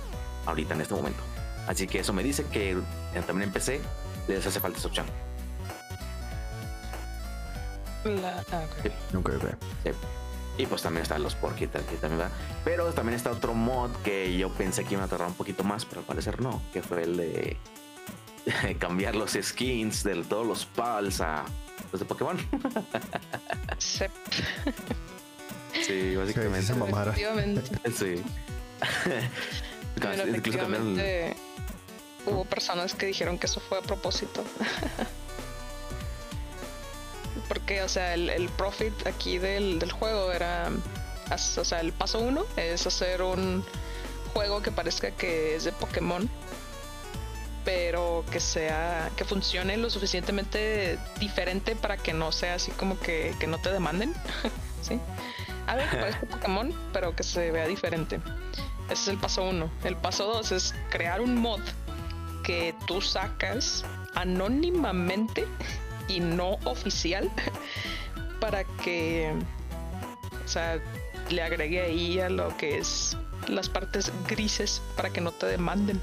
[0.46, 1.22] ahorita en este momento.
[1.66, 2.78] Así que eso me dice que
[3.26, 3.80] también en PC
[4.28, 5.06] les hace falta esa opción.
[8.04, 8.64] La, ah,
[9.12, 9.32] Nunca
[10.56, 12.30] Y pues también están los Porky también va.
[12.64, 15.84] Pero también está otro mod que yo pensé que iba a tardar un poquito más,
[15.84, 17.56] pero al parecer no, que fue el de
[18.78, 21.44] cambiar los skins de todos los pals a
[21.90, 22.38] los de Pokémon.
[23.78, 24.04] sí.
[25.84, 26.72] sí, básicamente.
[29.96, 30.02] Sí.
[30.28, 31.36] efectivamente
[32.26, 34.44] hubo personas que dijeron que eso fue a propósito.
[37.48, 40.70] Porque, o sea, el, profit aquí del, juego era.
[41.30, 43.64] O sea, el paso uno es hacer un
[44.32, 46.28] juego que parezca que es de Pokémon,
[47.64, 49.10] pero que sea.
[49.16, 53.70] que funcione lo suficientemente diferente para que no sea así como que, que no te
[53.70, 54.12] demanden.
[54.82, 55.00] ¿Sí?
[55.66, 58.20] A ver, que parezca Pokémon, pero que se vea diferente.
[58.86, 59.70] Ese es el paso uno.
[59.84, 61.60] El paso dos es crear un mod
[62.44, 65.46] que tú sacas anónimamente
[66.08, 67.30] y no oficial
[68.40, 69.32] para que,
[70.44, 70.80] o sea,
[71.30, 73.16] le agregue ahí a lo que es
[73.48, 76.00] las partes grises para que no te demanden.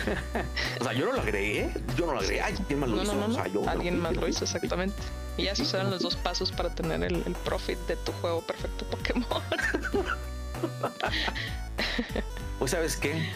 [0.80, 3.14] o sea, yo no lo agregué, yo no lo agregué, alguien más lo hizo.
[3.14, 4.96] No, no, alguien más lo hizo, exactamente.
[5.36, 8.86] Y esos eran los dos pasos para tener el, el profit de tu juego perfecto
[8.86, 9.26] Pokémon.
[12.58, 13.30] pues sabes qué,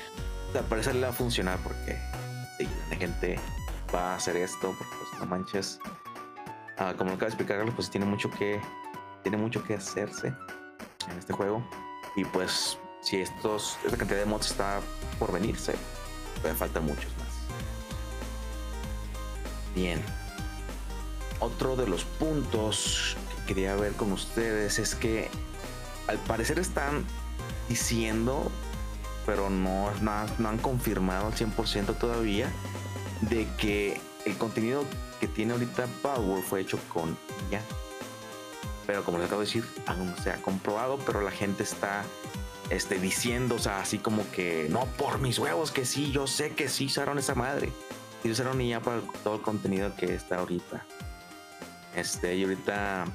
[0.55, 1.99] al parecer le va a funcionar porque
[2.59, 3.39] sí, la gente
[3.95, 5.79] va a hacer esto porque pues no manches.
[6.79, 8.61] Ah, como lo acabo de explicar, pues tiene mucho que
[9.23, 11.63] tiene mucho que hacerse en este juego
[12.17, 14.81] y pues si estos esta cantidad de mods está
[15.19, 15.75] por venirse,
[16.41, 17.29] pueden faltar muchos más.
[19.75, 20.03] Bien.
[21.39, 25.31] Otro de los puntos que quería ver con ustedes es que
[26.07, 27.05] al parecer están
[27.69, 28.51] diciendo,
[29.27, 32.51] pero no, no, han confirmado al 100% todavía,
[33.23, 34.85] de que el contenido
[35.21, 37.17] que tiene ahorita Power fue hecho con
[37.51, 37.63] ya.
[38.87, 42.03] Pero como les acabo de decir, aún no se ha comprobado, pero la gente está
[42.71, 46.53] este, diciendo, o sea, así como que, no, por mis huevos, que sí, yo sé
[46.55, 47.73] que sí usaron esa madre.
[48.23, 50.85] Y usaron ya para todo el contenido que está ahorita.
[51.95, 53.07] Este, y ahorita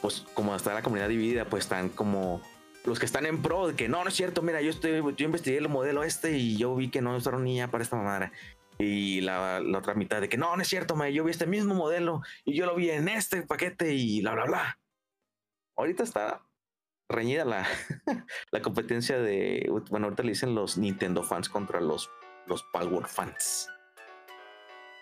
[0.00, 2.42] pues como está la comunidad dividida, pues están como
[2.84, 5.26] los que están en pro de que no, no es cierto, mira, yo estoy, yo
[5.26, 8.32] investigué el modelo este y yo vi que no usaron niña para esta mamada.
[8.78, 12.22] Y la, otra mitad de que no, no es cierto, yo vi este mismo modelo
[12.44, 14.78] y yo lo vi en este paquete y bla, bla, bla.
[15.76, 16.42] Ahorita está
[17.08, 17.66] reñida la,
[18.52, 22.08] la competencia de, bueno, ahorita le dicen los Nintendo fans contra los,
[22.46, 23.68] los Power fans.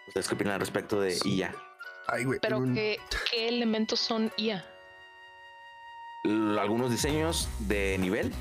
[0.09, 1.37] ¿Ustedes qué opinan al respecto de Sí.
[1.37, 1.55] IA?
[2.07, 2.38] Ay, güey.
[2.40, 2.99] Pero ¿qué,
[3.31, 4.64] qué elementos son IA?
[6.59, 8.33] Algunos diseños de nivel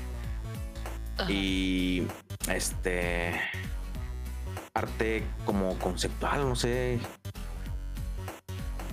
[1.18, 1.30] Ajá.
[1.30, 2.06] y
[2.48, 3.40] este
[4.74, 6.98] arte como conceptual, no sé.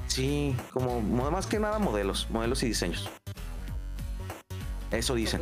[0.07, 3.09] Sí, como mo- más que nada modelos, modelos y diseños.
[4.91, 5.41] Eso dicen.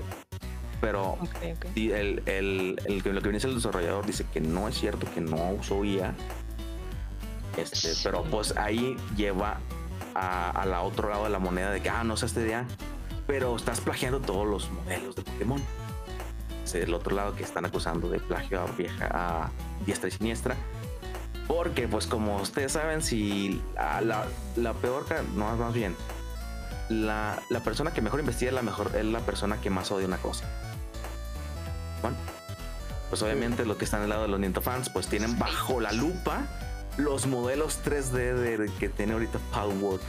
[0.79, 1.65] Pero Ok, ok.
[1.75, 5.21] di- el, el, lo que viene es el desarrollador dice que no es cierto, que
[5.21, 6.15] no usó IA.
[7.57, 8.01] Este, Sí.
[8.03, 9.59] pero pues ahí lleva
[10.15, 12.65] a, a la otro lado de la moneda de que ah, no usaste IA,
[13.27, 15.61] pero estás plagiando todos los modelos de Pokémon.
[16.63, 19.51] Es el otro lado que están acusando de plagio a vieja a
[19.85, 20.55] diestra y siniestra.
[21.47, 25.05] Porque, pues, como ustedes saben, si a la, la peor,
[25.35, 25.95] no más bien,
[26.89, 30.07] la, la persona que mejor investiga es la mejor, es la persona que más odia
[30.07, 30.45] una cosa.
[32.01, 32.17] Bueno,
[33.09, 35.91] pues obviamente los que están al lado de los Nintendo fans, pues tienen bajo la
[35.91, 36.47] lupa
[36.97, 39.99] los modelos 3D de, que tiene ahorita Power.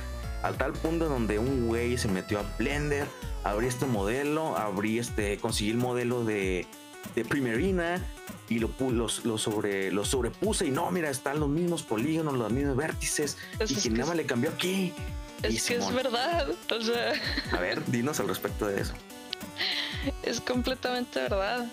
[0.43, 3.07] Al tal punto donde un güey se metió a Blender,
[3.45, 6.67] abrí este modelo, abrí este, conseguí el modelo de,
[7.15, 8.05] de Primerina
[8.49, 12.53] y lo, los, lo sobre, lo sobrepuse y no, mira, están los mismos polígonos, los
[12.53, 14.93] mismos vértices Pues y es que nada más le cambió aquí.
[15.43, 16.49] Y Es que es verdad.
[16.71, 17.13] O sea,
[17.53, 18.95] A ver, dinos al respecto de eso.
[20.23, 21.67] es completamente verdad.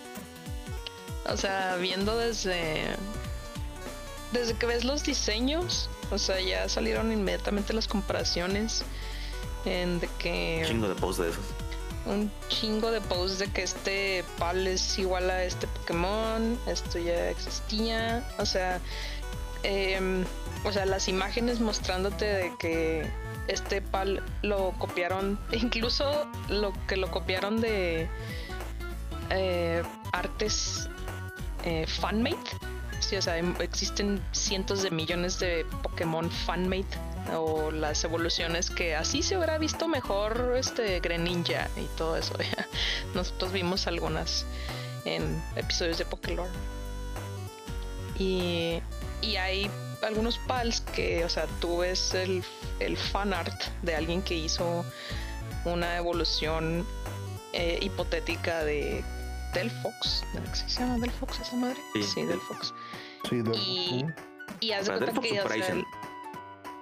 [1.28, 2.96] O sea, viendo desde.
[4.32, 8.84] Desde que ves los diseños, o sea, ya salieron inmediatamente las comparaciones.
[9.66, 10.64] En de que.
[10.68, 11.46] Chingo de posts de esos.
[12.06, 17.30] un chingo de posts de que este pal es igual a este Pokémon, esto ya
[17.30, 18.80] existía, o sea,
[19.64, 20.24] em,
[20.64, 23.12] o sea, las imágenes mostrándote de que
[23.48, 28.08] este pal lo copiaron, incluso lo que lo copiaron de
[29.30, 30.90] eh, artes
[31.66, 32.38] eh, fanmade.
[33.18, 36.88] O sea, em- existen cientos de millones de Pokémon fanmade
[37.36, 42.34] o las evoluciones que así se hubiera visto mejor este Greninja y todo eso.
[43.14, 44.46] Nosotros vimos algunas
[45.06, 46.50] en episodios de Pokélore.
[48.18, 48.82] Y,
[49.22, 49.70] y hay
[50.02, 52.44] algunos pals que, o sea, tú ves el,
[52.80, 53.34] el fan
[53.82, 54.86] de alguien que hizo
[55.66, 56.86] una evolución
[57.54, 59.04] eh, hipotética de
[59.54, 60.24] Delphox.
[60.68, 61.78] ¿Se llama Delphox esa madre?
[61.94, 62.04] Sí.
[62.04, 62.74] sí Delphox.
[63.30, 64.14] Sí, de- Y- ujú.
[64.62, 65.86] Y haz de Para cuenta que, o sea, el-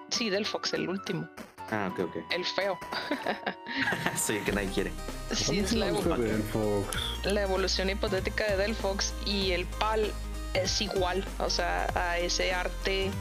[0.10, 1.30] sí, Delphox, el último,
[1.72, 2.16] Ah, ok, ok.
[2.32, 2.78] el feo.
[4.16, 4.92] sí, que nadie quiere.
[5.34, 6.98] Sí, es la, me gusta evo- Delphox.
[7.26, 10.12] la evolución hipotética de Delphox y el PAL
[10.54, 13.12] es igual, o sea, a ese arte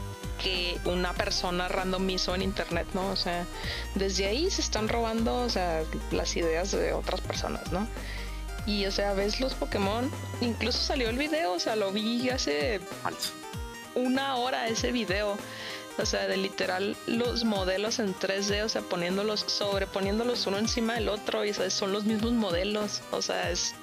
[0.41, 3.09] que una persona random hizo en internet, ¿no?
[3.09, 3.45] O sea,
[3.95, 7.87] desde ahí se están robando, o sea, las ideas de otras personas, ¿no?
[8.67, 12.79] Y, o sea, ves los Pokémon, incluso salió el video, o sea, lo vi hace
[13.95, 15.37] una hora ese video.
[15.99, 21.09] O sea, de literal los modelos en 3D, o sea, poniéndolos, sobreponiéndolos uno encima del
[21.09, 21.73] otro, y ¿sabes?
[21.73, 23.01] son los mismos modelos.
[23.11, 23.73] O sea, es.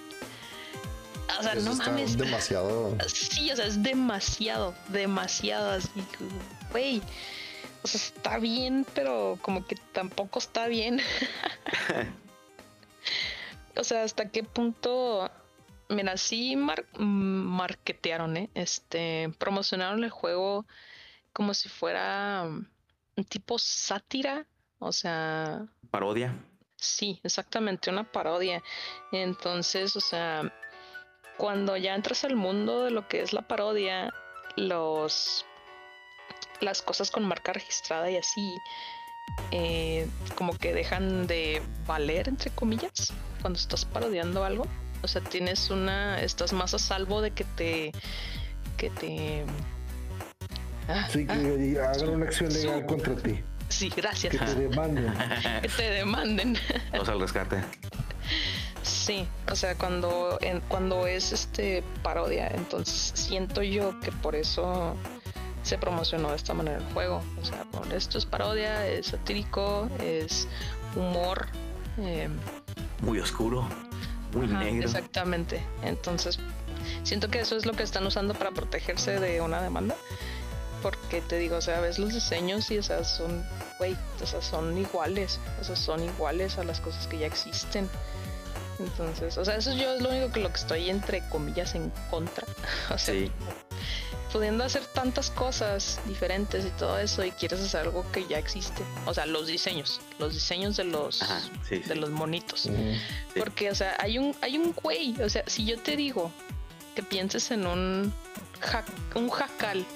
[1.38, 2.16] O sea, Eso no mames.
[2.16, 2.97] demasiado.
[3.09, 5.88] Sí, o sea, es demasiado, demasiado así.
[6.70, 7.03] Güey.
[7.83, 11.01] O sea, está bien, pero como que tampoco está bien.
[13.76, 15.30] o sea, hasta qué punto.
[15.88, 18.50] Mira, sí mar- mm, marketearon, ¿eh?
[18.54, 20.64] Este, promocionaron el juego
[21.32, 22.66] como si fuera mm,
[23.16, 24.46] un tipo sátira.
[24.78, 26.34] O sea, Parodia.
[26.76, 28.62] Sí, exactamente, una parodia.
[29.12, 30.52] Entonces, o sea,
[31.38, 34.12] cuando ya entras al mundo de lo que es la parodia,
[34.56, 35.46] los
[36.60, 38.54] las cosas con marca registrada y así,
[39.50, 40.06] eh,
[40.37, 44.66] como que dejan de valer, entre comillas, cuando estás parodiando algo.
[45.02, 47.92] O sea, tienes una, estás más a salvo de que te,
[48.76, 49.44] que te.
[50.88, 53.40] Ah, Sí, que ah, hagan una acción legal su- contra ti.
[53.68, 54.32] sí, gracias.
[54.32, 55.12] Que te demanden.
[55.62, 56.56] Que te demanden.
[56.92, 57.62] Vamos al rescate.
[58.82, 64.96] Sí, o sea, cuando, en- cuando es este parodia, entonces siento yo que por eso
[65.64, 67.20] se promocionó de esta manera el juego.
[67.42, 70.46] O sea, esto es parodia, es satírico, es
[70.94, 71.48] humor.
[71.98, 72.29] eh,
[73.00, 73.66] Muy oscuro.
[74.33, 74.87] Muy ajá, negro.
[74.87, 75.62] Exactamente.
[75.83, 76.38] Entonces,
[77.03, 79.96] siento que eso es lo que están usando para protegerse de una demanda.
[80.83, 83.42] Porque te digo, o sea, ves los diseños y, o sea, son,
[83.79, 85.40] güey, o sea, son iguales.
[85.61, 87.88] O sea, son iguales a las cosas que ya existen.
[88.79, 91.91] Entonces, o sea, eso yo es lo único que lo que estoy entre comillas en
[92.11, 92.45] contra.
[92.95, 93.30] O sea, Sí.
[94.35, 98.82] Pudiendo hacer tantas cosas diferentes y todo eso y quieres hacer algo que ya existe.
[99.07, 101.95] O sea, los diseños, los diseños de los Ajá, sí, de sí.
[101.95, 102.62] los monitos.
[102.62, 102.99] Sí.
[103.39, 106.32] Porque, o sea, hay un, hay un güey, o sea, si yo te digo
[106.97, 108.12] que pienses en un,
[108.61, 109.87] ja- un jacal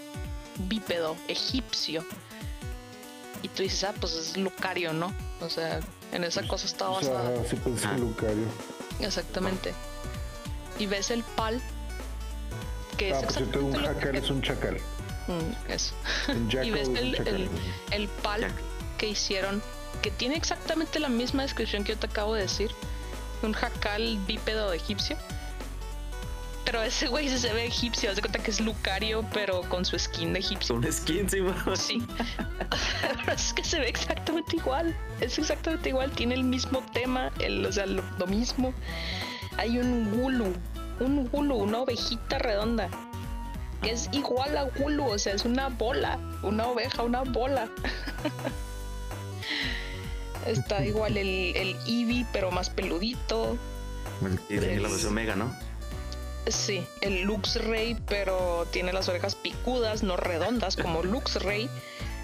[0.68, 2.04] bípedo egipcio
[3.42, 5.12] y tú dices, ah, pues es Lucario, ¿no?
[5.40, 5.80] O sea,
[6.12, 7.44] en esa cosa está O sea, basada.
[7.44, 7.96] sí Ah.
[7.98, 8.46] Lucario.
[9.00, 9.74] Exactamente.
[10.78, 11.60] Y ves el pal,
[12.98, 14.76] que Ah, es cierto, un jacal que- es un chacal.
[15.28, 15.94] Mm, eso.
[16.28, 17.48] Un jackal ves el- el-
[17.90, 18.46] El pal
[18.98, 19.62] que hicieron,
[20.02, 22.70] que tiene exactamente la misma descripción que yo te acabo de decir,
[23.42, 25.16] un jacal bípedo egipcio.
[26.64, 29.98] Pero ese güey se ve egipcio, haz de cuenta que es Lucario, pero con su
[29.98, 30.74] skin de egipcio.
[30.74, 31.74] Un skin, sí, ma.
[31.76, 32.06] Sí.
[33.00, 34.94] Pero es que se ve exactamente igual.
[35.20, 36.10] Es exactamente igual.
[36.10, 38.74] Tiene el mismo tema, el, o sea, lo, lo mismo.
[39.56, 40.52] Hay un gulu,
[41.00, 42.88] un gulu, una ovejita redonda.
[43.82, 47.68] Que es igual a gulu, o sea, es una bola, una oveja, una bola.
[50.46, 53.56] Está igual el, el Eevee, pero más peludito.
[54.48, 55.54] Y ahí la versión Mega, ¿no?
[56.46, 61.68] Sí, el Luxray, pero tiene las orejas picudas, no redondas como Luxray.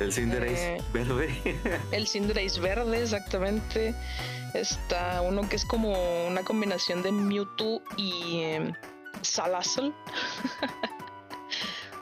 [0.00, 0.82] El Cinderace Eh.
[0.92, 1.56] verde.
[1.92, 3.94] El Cinderace verde, exactamente.
[4.54, 8.72] Está uno que es como una combinación de Mewtwo y eh,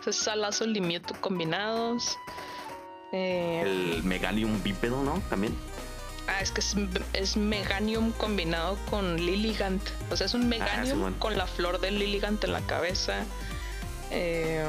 [0.02, 2.18] sea, Salazzle y Mewtwo combinados.
[3.12, 5.20] Eh, el Meganium bípedo, ¿no?
[5.30, 5.56] También.
[6.28, 6.76] ah, es que es,
[7.12, 9.82] es Meganium combinado con Lilligant.
[10.10, 11.14] O sea, es un Meganium Simón.
[11.18, 13.24] con la flor de Lilligant en la cabeza.
[14.10, 14.64] Eh,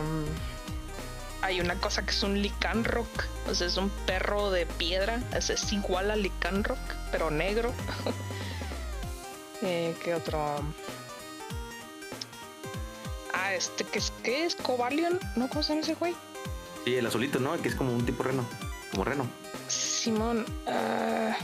[1.41, 3.27] hay una cosa que es un Lycanroc.
[3.49, 5.21] O sea, es un perro de piedra.
[5.37, 6.79] O sea, es igual a Lycanroc,
[7.13, 7.71] pero negro.
[9.61, 10.43] eh, ¿Qué otro?
[13.31, 14.55] Ah, este que es, ¿qué es?
[14.55, 15.47] Cobalion, ¿no?
[15.47, 16.15] ¿Cómo se llama ese güey?
[16.83, 17.55] Sí, el azulito, ¿no?
[17.61, 18.43] Que es como un tipo reno.
[18.89, 19.27] Como reno.
[19.67, 21.37] Simón, ah,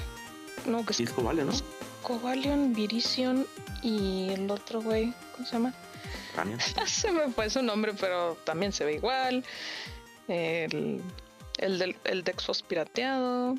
[0.66, 1.54] no, que es Sí, es Cobale, ¿no?
[2.02, 3.46] Cobalion, Virizion
[3.84, 5.74] y el otro güey, ¿cómo se llama?
[6.88, 9.44] Se me fue su nombre, pero también se ve igual.
[10.28, 11.02] El,
[11.58, 13.56] el del el Dexos pirateado.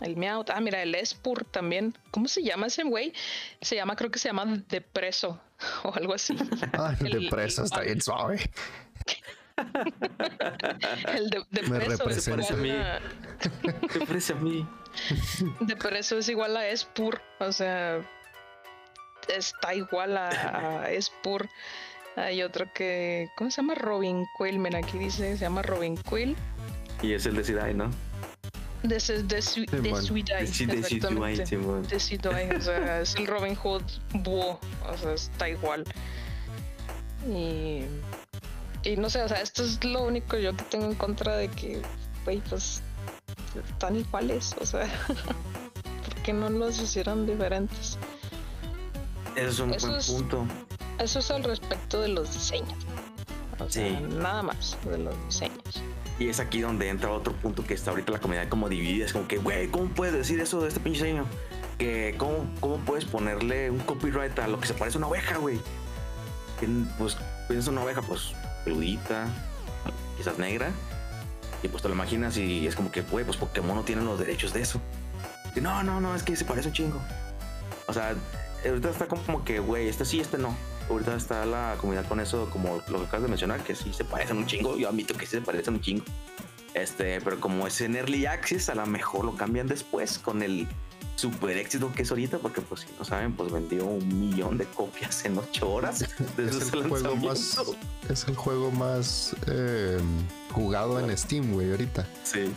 [0.00, 0.50] El Meowth.
[0.50, 1.94] Ah, mira, el Espur también.
[2.12, 3.12] ¿Cómo se llama ese güey?
[3.60, 5.40] Se llama, creo que se llama Depreso
[5.84, 6.36] o algo así.
[6.72, 8.38] Ay, El- de preso está bien suave.
[11.14, 12.52] El de, Depreso es representa.
[12.54, 13.00] igual a-
[13.92, 14.66] ¿Qué parece a mí?
[15.60, 17.20] De por eso es igual a Espur.
[17.40, 18.00] O sea,
[19.28, 20.28] está igual a,
[20.84, 21.48] a Espur.
[22.16, 23.28] Hay otro que.
[23.36, 23.74] ¿Cómo se llama?
[23.74, 24.58] Robin Quill.
[24.58, 26.36] Mira, aquí dice, se llama Robin Quill.
[27.02, 27.90] Y es el de Sidai, ¿no?
[28.82, 30.00] De, ese- de, Sui- de.
[30.00, 30.82] Suidai, Sí, de.
[30.84, 31.82] Simón.
[31.82, 33.82] De Suidai, o sea, es el Robin Hood
[34.14, 34.60] búho.
[34.88, 35.84] O sea, está igual.
[37.26, 37.82] Y.
[38.84, 41.48] Y no sé, o sea, esto es lo único yo que tengo en contra de
[41.48, 41.82] que,
[42.24, 42.80] güey, pues
[43.72, 44.86] están iguales, o sea,
[46.04, 47.98] ¿por qué no los hicieron diferentes?
[49.34, 50.46] Eso es un Eso buen es- punto.
[51.00, 52.74] Eso es al respecto de los diseños.
[53.60, 54.06] O sea, Sí.
[54.16, 55.82] nada más de los diseños.
[56.18, 59.06] Y es aquí donde entra otro punto que está ahorita la comunidad como dividida.
[59.06, 61.24] Es como que, güey, ¿cómo puedes decir eso de este pinche diseño?
[61.78, 65.36] Que, ¿cómo, ¿cómo puedes ponerle un copyright a lo que se parece a una oveja,
[65.38, 65.60] güey?
[66.98, 67.16] Pues,
[67.48, 68.32] piensa una oveja, pues,
[68.64, 69.28] peludita,
[70.16, 70.70] quizás negra.
[71.62, 74.18] Y pues te lo imaginas y es como que, güey, pues Pokémon no tiene los
[74.18, 74.80] derechos de eso.
[75.56, 77.00] Y no, no, no, es que se parece un chingo.
[77.86, 78.14] O sea,
[78.64, 80.56] ahorita está como que, güey, este sí, este no.
[80.88, 84.04] Ahorita está la comunidad con eso, como lo que acabas de mencionar, que sí se
[84.04, 84.76] parecen un chingo.
[84.76, 86.04] Yo admito que sí se parecen un chingo.
[86.74, 90.68] Este, pero como es en Early Access, a lo mejor lo cambian después con el
[91.18, 94.66] super éxito que es ahorita, porque pues si no saben, pues vendió un millón de
[94.66, 96.04] copias en ocho horas.
[96.38, 97.58] Es el juego más,
[98.08, 99.98] es el juego más eh,
[100.52, 102.06] jugado en Steam, güey, ahorita.
[102.22, 102.52] Sí.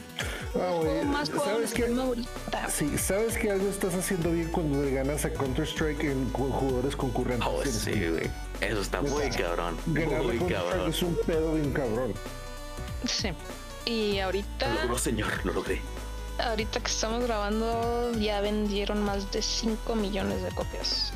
[0.56, 1.74] Ah, güey, más ¿sabes
[2.04, 2.70] ahorita.
[2.70, 6.95] Sí, sabes que algo estás haciendo bien cuando le ganas a Counter-Strike en ju- jugadores
[6.95, 7.47] concurrentes.
[7.49, 8.30] Oh, en sí, güey.
[8.60, 9.78] Eso está muy cabrón.
[9.88, 10.89] Ganar Muy a Counter-Strike cabrón.
[10.89, 12.14] es un pedo bien cabrón.
[13.06, 13.30] Sí.
[13.86, 15.82] Y Lo ahorita, logró, señor, lo logré.
[16.38, 21.14] ahorita que estamos grabando, ya vendieron más de 5 millones de copias.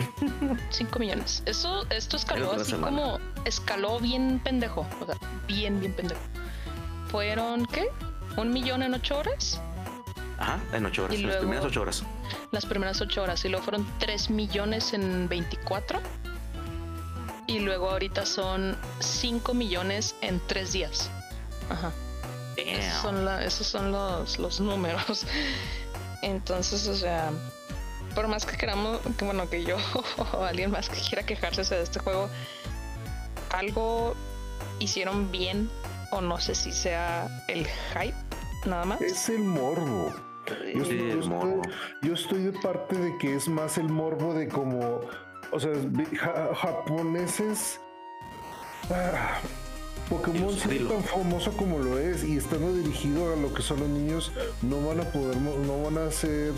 [0.70, 1.42] 5 millones.
[1.46, 2.96] Eso, esto escaló así semana.
[2.96, 4.86] como escaló bien pendejo.
[5.00, 5.16] O sea,
[5.46, 6.20] bien, bien pendejo.
[7.10, 7.88] Fueron, ¿qué?
[8.36, 9.60] ¿Un millón en 8 horas?
[10.38, 12.02] Ajá, en ocho horas, Y en las primeras ocho horas.
[12.50, 16.00] las primeras 8 horas y luego fueron 3 millones en 24
[17.46, 21.10] y luego ahorita son 5 millones en 3 días.
[21.70, 21.92] Ajá.
[22.56, 25.24] Esos son, la- esos son los, los números.
[26.22, 27.30] Entonces, o sea,
[28.14, 29.76] por más que queramos, que bueno, que yo
[30.32, 32.28] o alguien más que quiera quejarse de este juego,
[33.50, 34.14] algo
[34.80, 35.70] hicieron bien
[36.12, 38.14] o no sé si sea el hype
[38.66, 39.00] nada más.
[39.00, 40.12] Es el morbo.
[40.46, 40.54] Yo,
[40.84, 41.62] Sí, estoy, el yo morbo.
[41.62, 41.72] estoy-
[42.08, 45.00] yo estoy de parte de que es más el morbo de como,
[45.50, 45.70] o sea,
[46.18, 47.80] ja- japoneses.
[48.90, 49.38] ah,
[50.08, 50.90] Pokémon dilo.
[50.90, 54.80] tan famoso como lo es y estando dirigido a lo que son los niños, no
[54.86, 56.52] van a poder, mo- no van a ser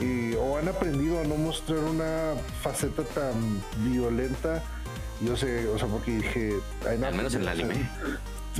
[0.00, 4.62] eh, o han aprendido a no mostrar una faceta tan violenta.
[5.20, 6.54] Yo sé, o sea, porque dije,
[6.88, 7.88] Al menos en el anime.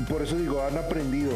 [0.02, 1.32] Por eso digo, han aprendido.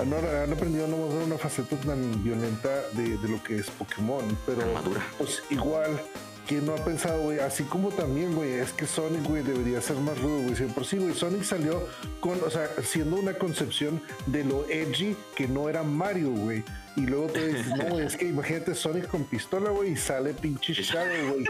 [0.00, 4.24] Han, han aprendido no mostrar una faceta tan violenta de, de lo que es Pokémon,
[4.46, 5.04] pero Tan madura.
[5.18, 6.00] pues igual,
[6.46, 7.40] ¿quién no ha pensado, güey?
[7.40, 10.54] Así como también, güey, es que Sonic, güey, debería ser más rudo, güey.
[10.68, 11.82] Por sí, güey, Sonic salió
[12.20, 16.62] con, o sea, siendo una concepción de lo edgy que no era Mario, güey.
[16.94, 20.32] Y luego te dices, no, güey, es que imagínate Sonic con pistola, güey, y sale
[20.32, 21.44] pinche Shadow, güey.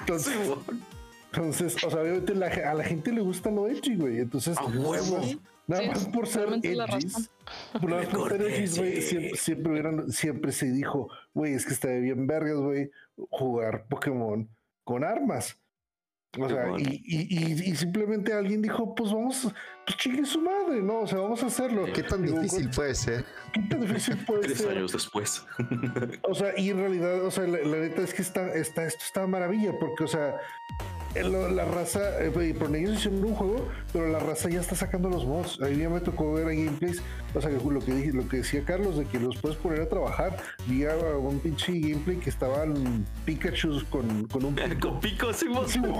[0.00, 0.34] Entonces,
[1.32, 4.18] entonces, o sea, obviamente la- a la gente le gusta lo edgy, güey.
[4.20, 5.22] Entonces, A huevo.
[5.66, 7.28] Nada más- nada Sí, más por ser edgys, razón.
[7.80, 9.02] por nada más por ser edgys, güey, Sí.
[9.02, 12.90] siempre, siempre, hubieran- siempre se dijo, güey, es que está bien vergas, güey,
[13.30, 14.48] jugar Pokémon
[14.84, 15.58] con armas.
[16.36, 19.54] O sea, y, y, y- y simplemente alguien dijo, pues vamos,
[19.86, 21.02] pues chingue su madre, ¿no?
[21.02, 21.86] O sea, vamos a hacerlo.
[21.94, 23.24] ¿Qué tan Digo, difícil puede ser?
[23.52, 24.70] ¿Qué tan difícil puede Tres ser?
[24.76, 25.46] años después.
[26.22, 29.04] O sea, y en realidad, o sea, la, la neta es que está, está, esto
[29.04, 30.34] está maravilla, porque, o sea,
[31.22, 35.24] la raza, eh, por ellos hicieron un juego, pero la raza ya está sacando los
[35.24, 35.60] mods.
[35.60, 37.02] A mí ya me tocó ver ahí gameplays,
[37.34, 39.88] o sea, lo que dije, lo que decía Carlos, de que los puedes poner a
[39.88, 40.36] trabajar.
[40.66, 45.46] Vi a un pinche gameplay que estaban Pikachu con, con un Con pico, sí.
[45.66, 45.92] Sí, no,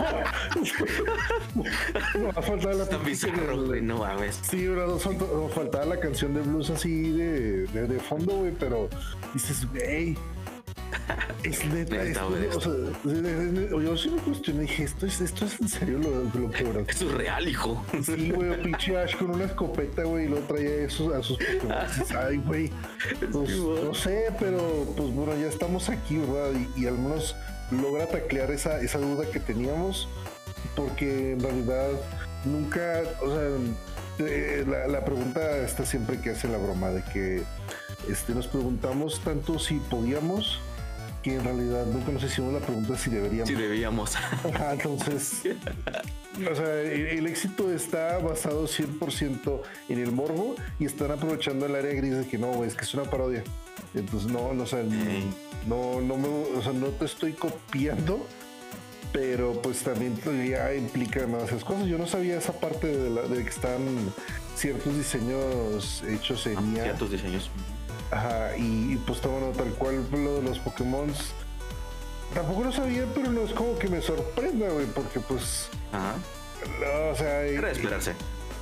[2.21, 4.41] no, faltaba la bizarro, güey, no mames.
[4.43, 5.03] Sí, bro, nos
[5.53, 8.89] faltaba la canción de blues así de, de, de fondo, güey, pero
[9.33, 10.17] dices, güey.
[11.45, 12.73] Es neta, esto- güey, o sea,
[13.83, 16.81] yo sí me cuestioné, dije, ¿esto es, esto es en serio lo, lo que bro?
[16.89, 17.85] Es surreal, hijo.
[18.03, 21.39] Sí, güey, pinche Ash con una escopeta, güey, y luego traía esos, a sus
[22.19, 22.71] Ay, güey,
[23.31, 26.53] pues, no sé, pero pues bueno, ya estamos aquí, ¿verdad?
[26.77, 27.37] Y, y al menos
[27.71, 30.09] logra taclear esa, esa duda que teníamos,
[30.75, 31.89] porque en realidad
[32.47, 37.43] nunca, o sea, eh, la, la pregunta está siempre que hace la broma de que
[38.09, 40.61] este, nos preguntamos tanto si podíamos,
[41.25, 43.49] que en realidad nunca nos hicimos la pregunta si deberíamos.
[43.49, 44.15] Sí, debíamos.
[44.15, 45.41] Ajá, entonces,
[46.51, 51.75] o sea, el, el éxito está basado 100% en el morbo y están aprovechando el
[51.75, 53.43] área gris de que no, es que es una parodia.
[53.95, 54.83] Entonces, no, no, o sea,
[55.67, 58.27] no, no, me, o sea, no te estoy copiando,
[59.13, 60.17] pero pues también
[60.47, 61.87] ya implica demasiadas cosas.
[61.87, 63.81] Yo no sabía esa parte de, la- de que están
[64.57, 66.83] ciertos diseños hechos en IA.
[66.85, 67.51] Ciertos diseños.
[68.15, 71.13] Ajá, y, y, pues bueno, tal cual lo de los Pokémon.
[72.33, 76.15] Tampoco lo sabía, pero no es como que me sorprenda, güey, porque pues, Ajá.
[76.81, 78.13] no, o sea, Era de esperarse.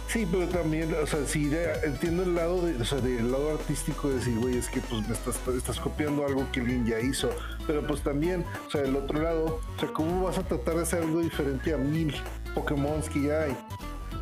[0.09, 3.50] sí, pero también, o sea, sí, ya entiendo el lado, de, o sea, del lado
[3.53, 6.98] artístico de decir, güey, es que pues me estás, estás copiando algo que alguien ya
[7.00, 7.30] hizo,
[7.66, 10.82] pero pues también, o sea, del otro lado, o sea, ¿cómo vas a tratar de
[10.82, 12.14] hacer algo diferente a mil
[12.55, 13.57] Pokémon que ya hay?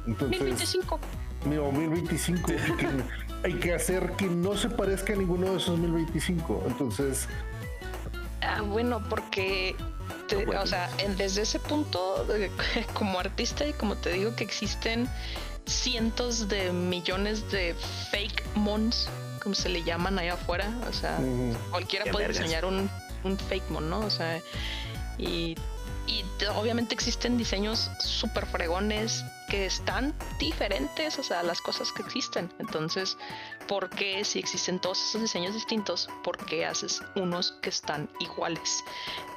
[0.06, 0.98] Entonces, 1025.
[1.46, 2.86] Mira, 1025 y que
[3.42, 6.64] hay que hacer que no se parezca a ninguno de esos 1025.
[6.66, 7.28] Entonces,
[8.42, 9.76] Ah, bueno, porque,
[10.26, 10.62] te- Bueno.
[10.62, 12.50] o sea, en- desde ese punto, de-
[12.94, 15.08] como artista y como te digo que existen
[15.66, 17.74] cientos de millones de
[18.10, 19.08] fake mons,
[19.42, 22.42] como se le llaman allá afuera, o sea, mm, cualquiera Qué puede vergas.
[22.42, 22.90] diseñar un,
[23.24, 24.00] un fake mon, ¿no?
[24.00, 24.40] O sea,
[25.18, 25.54] y,
[26.06, 32.02] y te- obviamente existen diseños súper fregones que están diferentes, o sea, las cosas que
[32.02, 32.50] existen.
[32.58, 33.18] Entonces,
[33.66, 38.84] ¿por qué si existen todos esos diseños distintos, por qué haces unos que están iguales?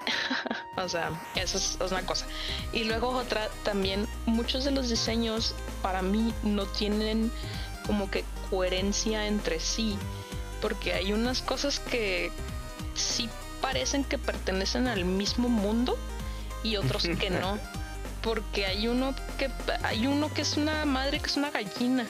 [0.78, 2.28] o sea, eso es, es una cosa.
[2.72, 7.32] Y luego otra, también muchos de los diseños para mí no tienen
[7.88, 9.98] como que coherencia entre sí,
[10.62, 12.32] porque hay unas cosas que
[12.94, 13.30] sí
[13.62, 15.98] parecen que pertenecen al mismo mundo
[16.64, 17.58] y otros que no.
[18.24, 19.50] Porque hay uno que
[19.84, 22.08] hay uno que es una madre que es una gallina.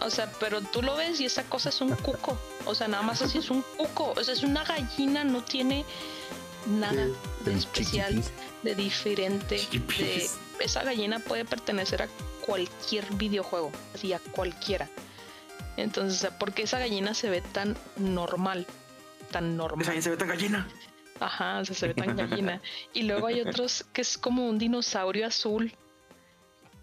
[0.00, 2.38] O sea, pero tú lo ves y esa cosa es un cuco.
[2.64, 4.12] O sea, nada más así es un cuco.
[4.16, 5.84] O sea, es una gallina, no tiene
[6.66, 7.06] nada
[7.44, 8.22] de especial,
[8.62, 9.56] de diferente.
[9.98, 10.28] De,
[10.60, 12.08] esa gallina puede pertenecer a
[12.44, 14.88] cualquier videojuego, así a cualquiera.
[15.76, 18.66] Entonces, o sea, ¿por qué esa gallina se ve tan normal?
[19.30, 19.82] Tan normal.
[19.82, 20.68] Esa gente se ve tan gallina.
[21.20, 22.60] Ajá, o sea, se ve tan gallina.
[22.92, 25.72] Y luego hay otros que es como un dinosaurio azul.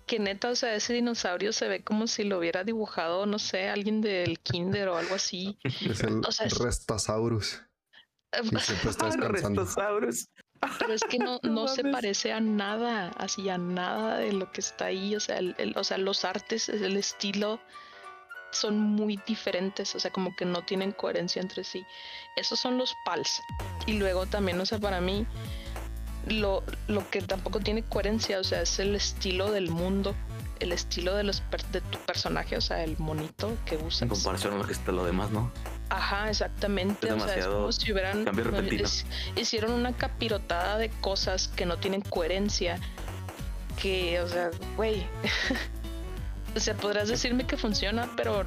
[0.06, 3.70] Que neta, o sea, ese dinosaurio se ve como si lo hubiera dibujado, no sé,
[3.70, 5.58] alguien del kinder o algo así.
[5.64, 7.62] Es el O sea, es- Restosaurus.
[8.42, 9.62] Y siempre está descansando.
[9.64, 10.28] Restosaurus.
[10.80, 14.60] Pero es que no, no se parece a nada, así a nada de lo que
[14.62, 15.16] está ahí.
[15.16, 17.62] O sea, el, o sea, los artes, el estilo
[18.54, 21.86] son muy diferentes, o sea, como que no tienen coherencia entre sí.
[22.36, 23.42] Esos son los pals.
[23.86, 25.26] Y luego también, o sea, para mí,
[26.28, 30.16] lo, lo que tampoco tiene coherencia, o sea, es el estilo del mundo,
[30.60, 34.04] el estilo de, los de tu personaje, o sea, el monito que usas.
[34.04, 35.52] En comparación a lo que está lo demás, ¿no?
[35.90, 37.12] Ajá, exactamente.
[37.12, 38.26] o sea, es como si hubieran
[39.36, 42.80] hicieron una capirotada de cosas que no tienen coherencia.
[43.82, 45.06] Que, o sea, güey.
[46.56, 48.46] o sea, podrás decirme que funciona, pero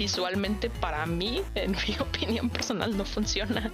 [0.00, 3.70] visualmente para mí, en mi opinión personal, no funciona.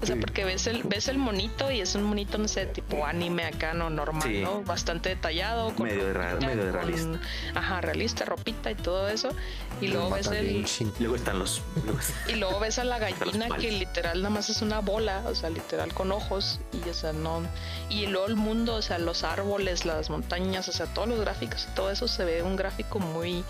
[0.00, 3.04] O sea, porque ves el, ves el monito y es un monito, no sé, tipo
[3.04, 4.62] anime acá, no normal, ¿no?
[4.62, 5.74] Bastante detallado.
[5.74, 7.20] Con medio, de, realista.
[7.54, 9.30] Ajá, realista, ropita y todo eso.
[9.80, 10.64] Y luego ves el.
[11.00, 11.62] Luego están los.
[12.28, 15.50] y luego ves a la gallina que literal nada más es una bola, o sea,
[15.50, 16.60] literal con ojos.
[16.72, 17.42] Y o sea, no.
[17.88, 21.66] Y luego el mundo, o sea, los árboles, las montañas, o sea, todos los gráficos
[21.72, 23.44] y todo eso se ve un gráfico muy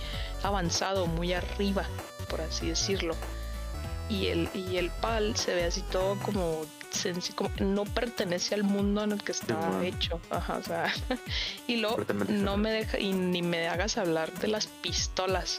[0.47, 1.84] avanzado, muy arriba,
[2.28, 3.14] por así decirlo.
[4.09, 6.62] Y el, y el PAL se ve así todo como,
[7.34, 10.20] como no pertenece al mundo en el que está hecho.
[10.30, 10.92] Ajá, o sea,
[11.66, 15.59] y luego no me deja, y ni me hagas hablar de las pistolas.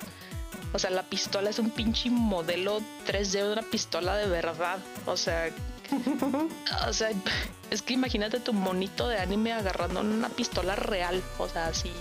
[0.73, 4.79] O sea, la pistola es un pinche modelo 3D de una pistola de verdad.
[5.05, 5.49] O sea,
[6.87, 7.09] o sea,
[7.71, 11.23] es que imagínate tu monito de anime agarrando una pistola real.
[11.37, 11.91] O sea, así.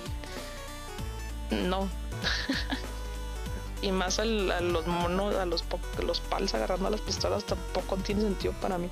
[1.51, 1.89] No,
[3.83, 5.65] y más a los monos, a los,
[6.05, 8.89] los pals agarrando las pistolas tampoco tiene sentido para mí.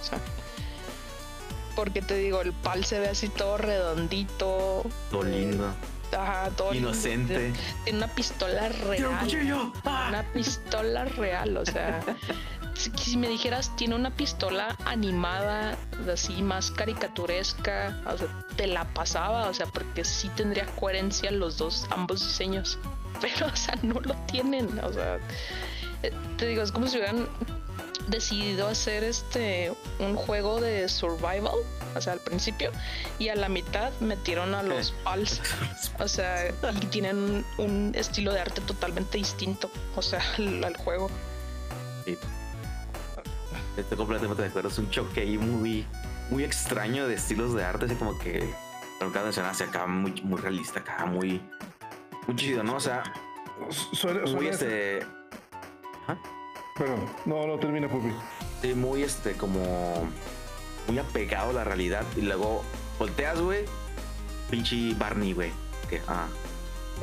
[0.00, 0.18] O sea,
[1.74, 4.84] porque te digo, el pal se ve así todo redondito.
[5.10, 5.72] Todo lindo.
[6.12, 7.52] Ajá, todo inocente.
[7.84, 9.18] Tiene una pistola real.
[9.84, 10.06] ¡Ah!
[10.08, 12.00] Una pistola real, o sea.
[12.78, 15.76] si, me dijeras, tiene una pistola animada,
[16.10, 21.58] así más caricaturesca, o sea, te la pasaba, o sea, porque sí tendría coherencia los
[21.58, 22.78] dos, ambos diseños.
[23.20, 25.18] Pero, o sea, no lo tienen, o sea,
[26.02, 27.28] eh, te digo, es como si hubieran
[28.08, 31.56] decidido hacer este un juego de survival,
[31.94, 32.70] o sea, al principio,
[33.18, 35.40] y a la mitad metieron a los pals,
[35.98, 41.10] o sea, y tienen un, estilo de arte totalmente distinto, o sea, al, juego.
[43.78, 44.68] Estoy completamente de acuerdo.
[44.68, 45.86] Es un choque ahí muy,
[46.30, 48.52] muy extraño de estilos de arte, así como que,
[48.98, 51.40] como cada mencionaste acá, muy, muy realista, acá, muy,
[52.26, 52.76] muy chido, ¿no?
[52.76, 53.04] O sea,
[54.34, 55.06] muy este.
[56.76, 58.12] Perdón, no, no termina, Pupi.
[58.62, 60.08] Sí, muy este, como
[60.88, 62.04] muy apegado a la realidad.
[62.16, 62.64] Y luego
[62.98, 63.64] volteas, güey,
[64.50, 65.52] pinche Barney, güey.
[65.88, 66.26] Que, ah,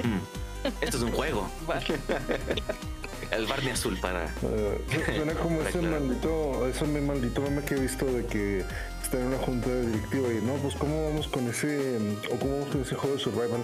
[0.04, 1.50] mm, esto es un juego.
[3.32, 4.26] el Barney azul para.
[4.42, 8.66] Uh, suena como ese maldito, ese maldito meme que he visto de que
[9.02, 11.98] está en una junta de directiva y no, pues cómo vamos con ese,
[12.32, 13.64] o cómo vamos con ese juego de survival.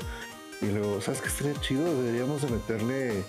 [0.61, 1.83] Y luego, ¿sabes qué estaría chido?
[2.03, 3.23] Deberíamos de meterle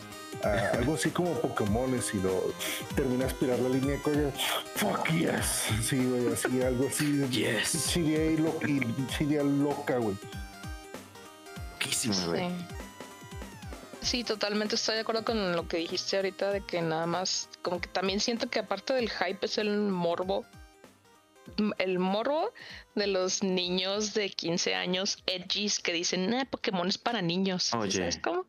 [0.44, 2.52] a algo así como Pokémon y lo
[2.94, 4.30] termina a aspirar la línea de cuello.
[4.76, 5.68] Fuck yes.
[5.82, 7.26] Sí, güey, así, algo así.
[7.30, 7.68] Yes.
[7.68, 10.16] Sería loca, güey.
[11.72, 12.48] Loquísima, güey.
[12.48, 12.54] Sí,
[14.24, 17.88] totalmente estoy de acuerdo con lo que dijiste ahorita de que nada más, como que
[17.88, 20.44] también siento que aparte del hype es el morbo.
[21.78, 22.52] El morbo
[22.94, 27.74] de los niños de 15 años edgys que dicen, eh, Pokémon es para niños.
[27.74, 27.92] Oye.
[27.92, 28.46] ¿Sabes cómo?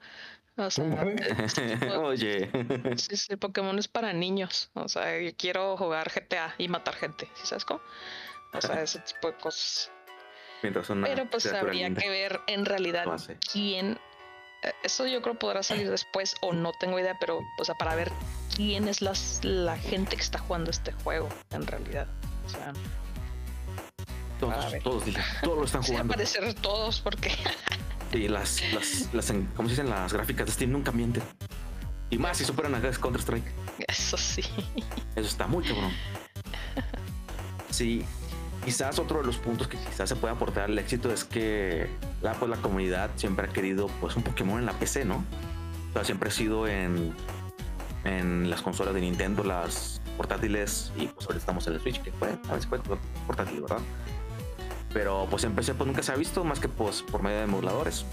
[0.55, 0.85] O sea,
[1.99, 2.49] Oye.
[2.97, 4.69] Sí, sí, Pokémon es para niños.
[4.73, 7.27] O sea, yo quiero jugar GTA y matar gente.
[7.43, 7.81] ¿Sabes cómo?
[8.53, 9.91] O sea, ese tipo de cosas.
[10.61, 13.05] Pero pues habría que ver en realidad
[13.51, 13.99] quién
[14.83, 18.11] eso yo creo podrá salir después o no tengo idea, pero o sea, para ver
[18.55, 22.07] quién es las, la gente que está jugando este juego en realidad.
[22.45, 22.73] O sea,
[24.39, 25.03] todos, todos,
[25.41, 26.13] todos lo están jugando.
[26.13, 27.31] aparecer todos porque
[28.13, 29.89] y las, las, las, ¿cómo se dicen?
[29.89, 31.23] Las gráficas de Steam nunca mienten.
[32.09, 33.51] Y más si superan a Counter Strike.
[33.87, 34.43] Eso sí.
[35.15, 35.91] Eso está muy cabrón.
[37.69, 38.05] Sí,
[38.63, 41.89] quizás otro de los puntos que quizás se puede aportar al éxito es que
[42.21, 45.23] la, pues, la comunidad siempre ha querido pues un Pokémon en la PC, ¿no?
[45.89, 47.13] O sea, siempre ha sido en,
[48.03, 52.11] en las consolas de Nintendo, las portátiles y pues ahora estamos en el Switch, que
[52.11, 52.83] puede, a veces puede
[53.27, 53.79] portátil, ¿verdad?
[54.93, 57.43] Pero pues en PC pues nunca se ha visto más que pues por medio de
[57.43, 58.05] emuladores.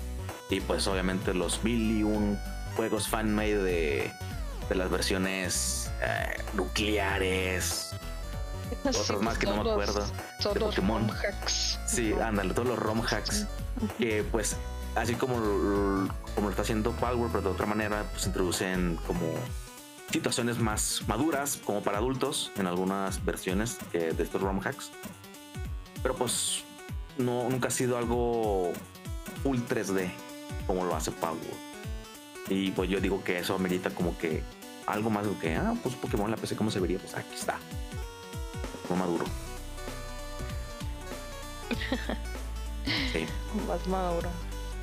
[0.49, 2.39] Y pues obviamente los mil y un
[2.75, 4.11] juegos fan-made de,
[4.69, 7.95] de las versiones eh, nucleares,
[8.85, 10.05] otros más que no me acuerdo.
[10.41, 11.07] Todos de Pokémon.
[11.07, 11.79] Los hacks.
[11.87, 13.47] Sí, ándale, todos los ROM hacks.
[13.99, 14.57] Que pues,
[14.95, 15.37] así como,
[16.35, 19.27] como lo está haciendo Power, pero de otra manera, pues introducen como
[20.11, 24.91] situaciones más maduras, como para adultos, en algunas versiones de estos ROM hacks.
[26.03, 26.65] pero pues
[27.19, 28.73] no, nunca ha sido algo
[29.43, 30.11] full 3D
[30.67, 31.39] como lo hace Power.
[32.49, 34.43] Y pues yo digo que eso amerita como que
[34.87, 36.99] algo más de que, ah, pues Pokémon en la PC, ¿cómo se vería?
[36.99, 37.59] Pues aquí está.
[38.91, 39.25] No maduro.
[43.13, 43.27] Sí.
[43.69, 44.29] Más maduro.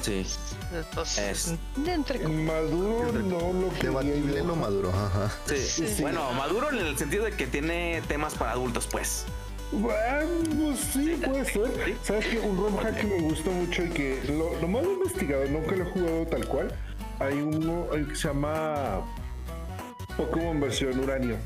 [0.01, 0.25] Sí.
[0.71, 5.31] Entonces, de entre maduro no lo que debatible lo maduro, ajá.
[5.45, 5.97] Sí.
[6.01, 9.25] Bueno, maduro en el sentido de que tiene temas para adultos, pues.
[9.71, 11.97] Bueno, pues sí, puede ser.
[12.03, 15.45] ¿Sabes que Un ROM hack que me gusta mucho y que lo, lo más investigado,
[15.49, 16.75] nunca lo he jugado tal cual.
[17.19, 19.01] Hay uno hay que se llama
[20.15, 21.37] Pokémon versión Uranio.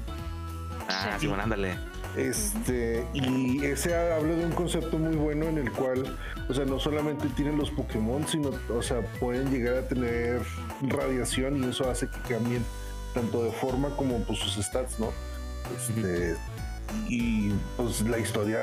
[0.89, 1.90] Ah, sí, bueno, ándale.
[2.17, 6.17] Este, y ese habla de un concepto muy bueno en el cual,
[6.49, 10.41] o sea, no solamente tienen los Pokémon, sino, o sea, pueden llegar a tener
[10.81, 12.65] radiación y eso hace que cambien
[13.13, 15.11] tanto de forma como pues sus stats, ¿no?
[15.77, 16.35] Este,
[17.07, 18.59] y pues la historia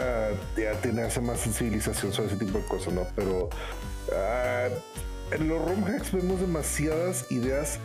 [0.56, 3.06] ya tiene hace más sensibilización sobre ese tipo de cosas, ¿no?
[3.16, 3.48] Pero
[4.14, 4.68] ah,
[5.32, 7.78] en los ROM hacks vemos demasiadas ideas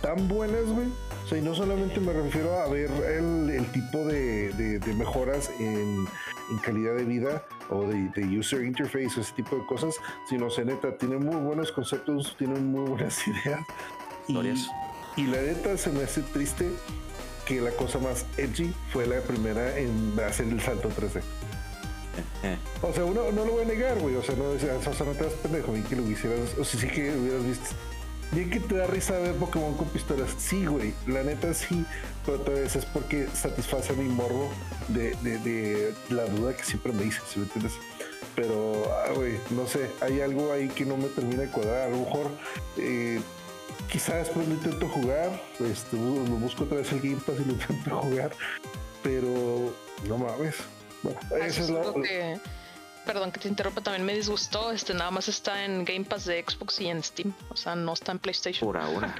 [0.00, 0.88] tan buenas, güey.
[1.24, 6.06] O sea, y no solamente me refiero a ver el, tipo de, mejoras en,
[6.62, 9.96] calidad de vida o de, user interface o ese tipo de cosas,
[10.28, 13.60] sino, o neta, tiene muy buenos conceptos, tiene muy buenas ideas.
[14.26, 16.70] Y, y la neta se me hace triste
[17.46, 21.20] que la cosa más edgy fue la primera en hacer el salto 3D.
[22.82, 24.14] O sea, uno no lo voy a negar, güey.
[24.16, 26.56] O sea, no, o sea, no te das pendejo, bien que lo hicieras.
[26.58, 27.66] O sea, sí que hubieras visto.
[28.32, 30.30] Bien que te da risa ver Pokémon con pistolas.
[30.38, 30.94] Sí, güey.
[31.06, 31.84] La neta sí.
[32.24, 34.50] Pero otra vez es porque satisface mi morbo
[34.88, 37.72] de, de, la duda que siempre me dices, ¿sí me entiendes?
[38.36, 39.90] Pero, ah, güey, no sé.
[40.00, 41.88] Hay algo ahí que no me termina de cuadrar.
[41.88, 42.30] A lo mejor.
[42.76, 43.20] Eh,
[43.90, 47.52] quizás después lo intento jugar, este, lo busco otra vez el Game Pass y lo
[47.52, 48.32] intento jugar,
[49.02, 49.74] pero
[50.06, 50.56] no mames.
[51.02, 52.38] Bueno, eso es lo que,
[53.04, 56.44] perdón que te interrumpa, también me disgustó, este nada más está en Game Pass de
[56.46, 58.66] Xbox y en Steam, o sea, no está en PlayStation.
[58.66, 59.14] Por ahora.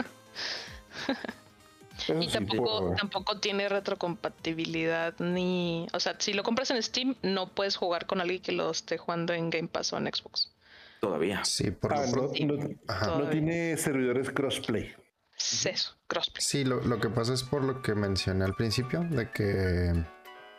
[2.21, 7.77] y tampoco, tampoco tiene retrocompatibilidad ni, o sea, si lo compras en Steam no puedes
[7.77, 10.53] jugar con alguien que lo esté jugando en Game Pass o en Xbox.
[11.01, 11.45] Todavía.
[11.45, 14.95] Sí, por ah, no, tiene servidores crossplay.
[15.37, 16.43] Eso, crossplay.
[16.43, 19.43] Sí, lo, lo, que pasa es por lo que mencioné al principio, de que,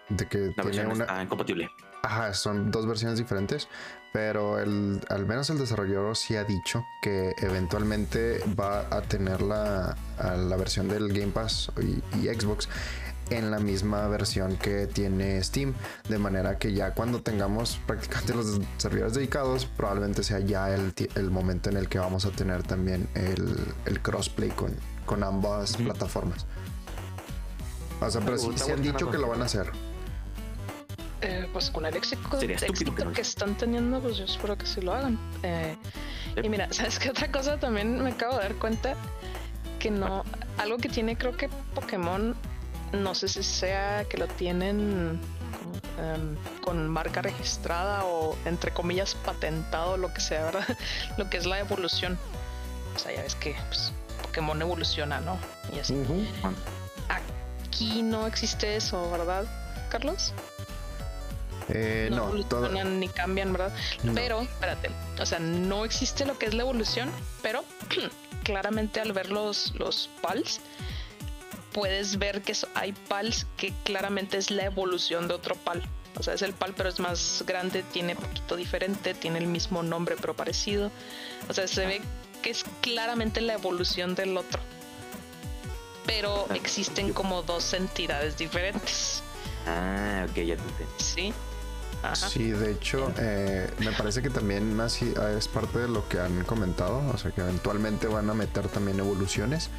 [0.10, 1.04] de que La tiene una...
[1.04, 1.70] está incompatible.
[2.04, 3.68] Ajá, son dos versiones diferentes,
[4.12, 9.96] pero el, al menos el desarrollador sí ha dicho que eventualmente va a tener la,
[10.18, 12.68] la versión del Game Pass y Xbox
[13.30, 15.74] en la misma versión que tiene Steam.
[16.10, 21.32] De manera que ya cuando tengamos prácticamente los servidores dedicados, probablemente sea ya el, el
[21.32, 24.76] momento en el que vamos a tener también el, el crossplay con,
[25.06, 26.46] con ambas plataformas.
[28.02, 29.72] O sea, pero sí, han dicho que lo van a hacer.
[31.24, 35.20] Eh, pues con el éxito, que, están teniendo, pues yo espero que sí lo hagan.
[35.44, 35.76] Eh,
[36.42, 38.96] y mira, ¿sabes qué otra cosa también me acabo de dar cuenta?
[39.78, 40.24] Que no,
[40.58, 42.36] algo que tiene creo que Pokémon
[42.94, 45.20] no sé si sea que lo tienen
[46.00, 50.78] em, con marca registrada o entre comillas patentado, lo que sea, ¿verdad?
[51.18, 52.18] lo que es la evolución.
[52.96, 53.94] O sea, ya ves que pues,
[54.24, 55.38] Pokémon evoluciona, ¿no?
[55.74, 55.96] Y así.
[57.08, 59.46] Aquí no existe eso, ¿verdad,
[59.90, 60.34] Carlos?
[61.74, 63.74] Eh, no, no ni cambian, ¿verdad?
[64.14, 67.10] Pero, espérate, o sea, no existe lo que es la evolución,
[67.42, 67.64] pero
[68.44, 70.60] claramente al ver los, los PALs,
[71.72, 75.82] puedes ver que hay pals que claramente es la evolución de otro pal.
[76.20, 79.82] O sea, es el pal, pero es más grande, tiene poquito diferente, tiene el mismo
[79.82, 80.92] nombre, pero parecido.
[81.48, 82.02] O sea, se ve
[82.42, 84.60] que es claramente la evolución del otro.
[86.06, 89.24] Pero existen como dos entidades diferentes.
[89.66, 90.94] Ah, ok, ya te entendí.
[90.98, 91.34] Sí.
[92.14, 96.44] Sí, de hecho, eh, me parece que también así es parte de lo que han
[96.44, 99.70] comentado, o sea que eventualmente van a meter también evoluciones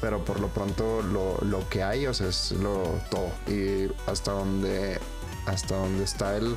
[0.00, 3.30] pero por lo pronto lo, lo que hay, o sea, es lo todo.
[3.46, 4.98] Y hasta donde,
[5.46, 6.56] hasta donde está el,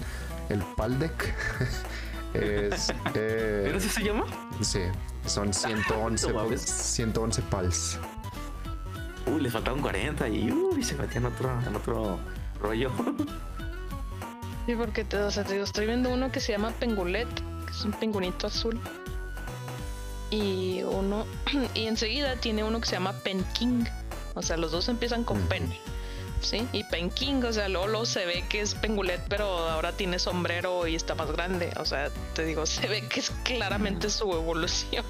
[0.49, 1.35] el Paldec.
[2.33, 4.25] es, eh, ¿Pero se llama?
[4.61, 4.81] Sí,
[5.25, 7.99] son 111, 111 pals.
[9.25, 12.19] Uy, les faltaban 40 y uy, se metían en otro, en otro
[12.61, 12.91] rollo.
[14.65, 17.27] Sí, porque te, o sea, te estoy viendo uno que se llama Pengulet,
[17.65, 18.79] que es un pingüinito azul
[20.33, 21.27] y uno
[21.75, 23.85] y enseguida tiene uno que se llama Pen King.
[24.35, 25.71] O sea, los dos empiezan con Pen.
[26.41, 26.67] ¿Sí?
[26.73, 30.87] Y Pen King, o sea, Lolo se ve que es Pengulet, pero ahora tiene sombrero
[30.87, 31.71] y está más grande.
[31.77, 35.05] O sea, te digo, se ve que es claramente su evolución.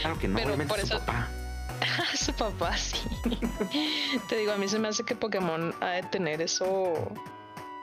[0.00, 0.98] Claro que no, pero por eso...
[0.98, 1.28] su papá.
[2.14, 3.00] su papá, sí.
[4.28, 6.94] te digo, a mí se me hace que Pokémon ha de tener eso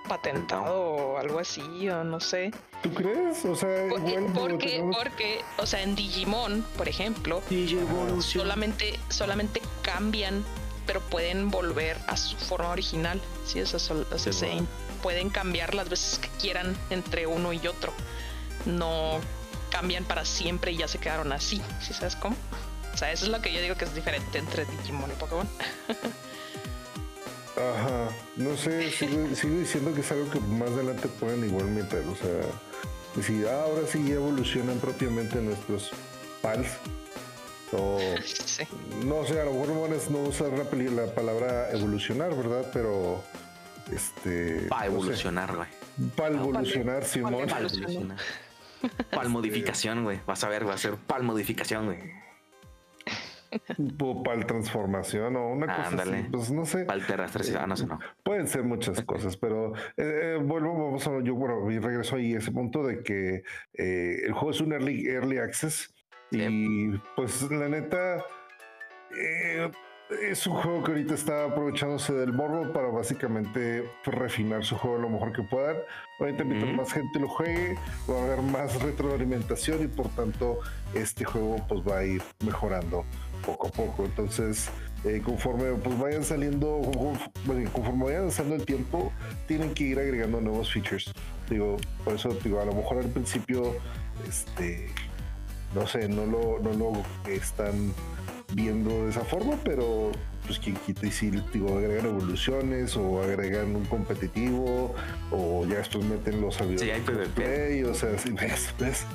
[0.08, 2.52] patentado o algo así, o no sé.
[2.84, 3.44] ¿Tú crees?
[3.46, 7.42] O sea, Por- igual porque, tenemos- porque, o sea, en Digimon, por ejemplo,
[8.22, 10.44] solamente, solamente cambian,
[10.86, 13.22] pero pueden volver a su forma original.
[13.46, 14.62] Sí, o sea, sol- o sea, se
[15.02, 17.92] pueden cambiar las veces que quieran entre uno y otro.
[18.66, 19.20] No
[19.70, 21.62] cambian para siempre y ya se quedaron así.
[21.82, 22.36] ¿Sí sabes cómo?
[22.94, 25.48] O sea, eso es lo que yo digo que es diferente entre Digimon y Pokémon.
[27.58, 32.04] Ajá, no sé, sigo, sigo diciendo que es algo que más adelante pueden igual meter,
[32.06, 35.92] o sea, ah, ahora sí ya evolucionan propiamente nuestros
[36.42, 36.68] pals,
[37.72, 38.64] o Sí.
[39.06, 42.70] no sé, a lo mejor no usar la, palabra evolucionar, ¿verdad?
[42.72, 43.24] Pero,
[43.92, 44.68] este...
[44.72, 45.68] Va a no sé, evolucionar, güey.
[46.16, 47.48] Para evolucionar, Simón.
[47.48, 48.18] Para evolucionar.
[49.12, 50.20] Palmodificación, güey.
[50.28, 52.27] Vas a ver, va a ser palmodificación, güey.
[54.24, 56.18] Para transformación o una cosa Ándale.
[56.18, 56.28] así.
[56.32, 56.86] Pues no sé.
[56.86, 58.00] Palterrastricidad, ah, no sé, no.
[58.24, 62.34] Pueden ser muchas cosas, pero eh, eh, vuelvo, vamos a, yo bueno, y regreso ahí
[62.36, 63.44] a ese punto de que
[63.74, 65.94] eh, el juego es un early, early access
[66.32, 68.26] y pues la neta
[69.18, 69.72] eh,
[70.30, 75.10] es un juego que ahorita está aprovechándose del morbo para básicamente refinar su juego lo
[75.10, 75.78] mejor que puedan.
[76.20, 76.82] Obviamente, mientras Ujú.
[76.82, 77.76] más gente lo juegue,
[78.10, 80.60] va a haber más retroalimentación y por tanto
[80.94, 83.06] este juego pues va a ir mejorando
[83.46, 84.06] poco a poco.
[84.06, 84.70] Entonces,
[85.04, 86.82] eh, conforme pues vayan saliendo,
[87.72, 89.12] conforme vayan avanzando el tiempo,
[89.48, 91.12] tienen que ir agregando nuevos features.
[91.50, 93.76] Digo, por eso digo, a lo mejor al principio,
[94.28, 94.88] este,
[95.76, 97.94] no sé, no lo, no lo están
[98.54, 100.12] viendo de esa forma, pero
[100.46, 104.96] pues quien quita y si digo, agregan evoluciones o agregan un competitivo
[105.32, 107.30] o ya después meten los aviones Sí, hay PvP.
[107.36, 109.06] play, o sea, sí, ves, ves.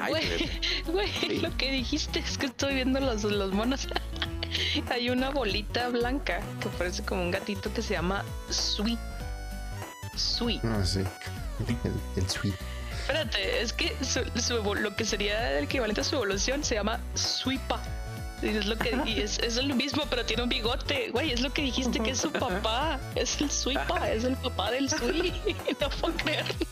[0.08, 0.50] Güey,
[0.86, 1.38] güey, Sí.
[1.40, 3.88] lo que dijiste es que estoy viendo los, los monos.
[4.90, 8.98] Hay una bolita blanca que parece como un gatito que se llama Sweet.
[10.16, 10.62] Sweet.
[10.62, 11.04] No sé.
[11.84, 11.92] El,
[12.22, 12.54] el sweet.
[13.00, 17.00] Espérate, es que su, su lo que sería el equivalente a su evolución se llama
[17.14, 17.82] Sweepa.
[18.42, 21.10] Y es lo que y es, es lo mismo, pero tiene un bigote.
[21.10, 22.98] Güey, es lo que dijiste que es su papá.
[23.14, 25.34] Es el Sweepa, es el papá del Sweet.
[25.80, 26.66] No puedo creerlo.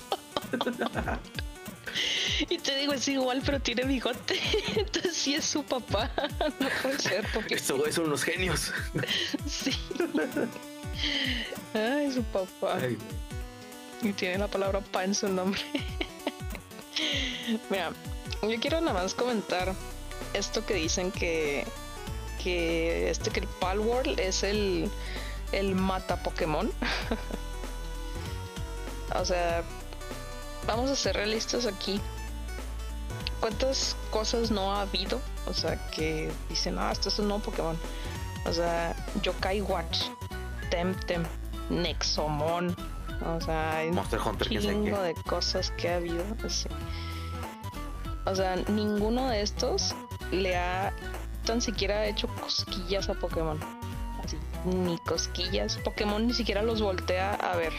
[2.49, 4.39] Y te digo, es igual, pero tiene bigote.
[4.77, 6.11] Entonces sí es su papá.
[6.61, 8.73] No puede ser, porque Estos güeyes son unos genios.
[9.47, 9.73] sí.
[11.75, 12.79] Ay, su papá.
[12.81, 12.99] Ay,
[14.03, 15.61] Y tiene la palabra pa en su nombre.
[17.71, 17.93] Mira,
[18.43, 19.75] yo quiero nada más comentar
[20.35, 21.65] esto que dicen que
[22.43, 24.91] que este que el Palworld es el
[25.53, 26.71] el mata Pokémon.
[29.15, 29.63] o sea,
[30.67, 32.01] vamos a ser realistas aquí.
[33.41, 35.21] ¿Cuántas cosas no ha habido?
[35.47, 37.77] O sea, que dicen, ah, esto es un nuevo Pokémon.
[38.47, 40.05] O sea, Yokai Watch,
[40.71, 41.25] Temtem,
[41.69, 42.77] Nexomon.
[43.27, 45.03] O sea, hay un Monster Hunter, que sé chingo qué.
[45.03, 46.25] de cosas que ha habido.
[46.45, 46.69] así.
[48.25, 49.95] O sea, ninguno de estos
[50.31, 50.93] le ha
[51.45, 53.59] tan siquiera hecho cosquillas a Pokémon.
[54.25, 55.79] Así, ni cosquillas.
[55.79, 57.73] Pokémon ni siquiera los voltea a ver.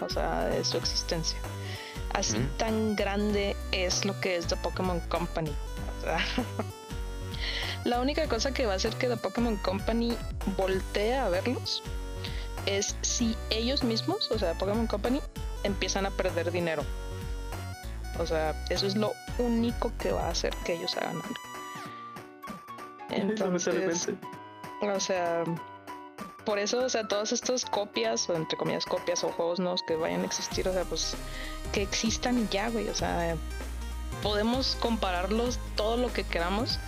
[0.00, 1.38] O sea, de su existencia.
[2.16, 5.50] Así tan grande es lo que es The Pokémon Company.
[5.50, 6.18] O sea,
[7.84, 10.16] la única cosa que va a hacer que The Pokémon Company
[10.56, 11.82] voltee a verlos
[12.64, 15.20] es si ellos mismos, o sea, Pokémon Company,
[15.62, 16.84] empiezan a perder dinero.
[18.18, 21.34] O sea, eso es lo único que va a hacer que ellos hagan algo.
[23.10, 24.08] Entonces,
[24.80, 25.44] o sea,
[26.46, 29.96] por eso, o sea, todas estas copias, o entre comillas copias, o juegos nuevos que
[29.96, 31.14] vayan a existir, o sea, pues
[31.72, 32.88] que existan ya, güey.
[32.88, 33.36] O sea,
[34.22, 36.78] podemos compararlos todo lo que queramos,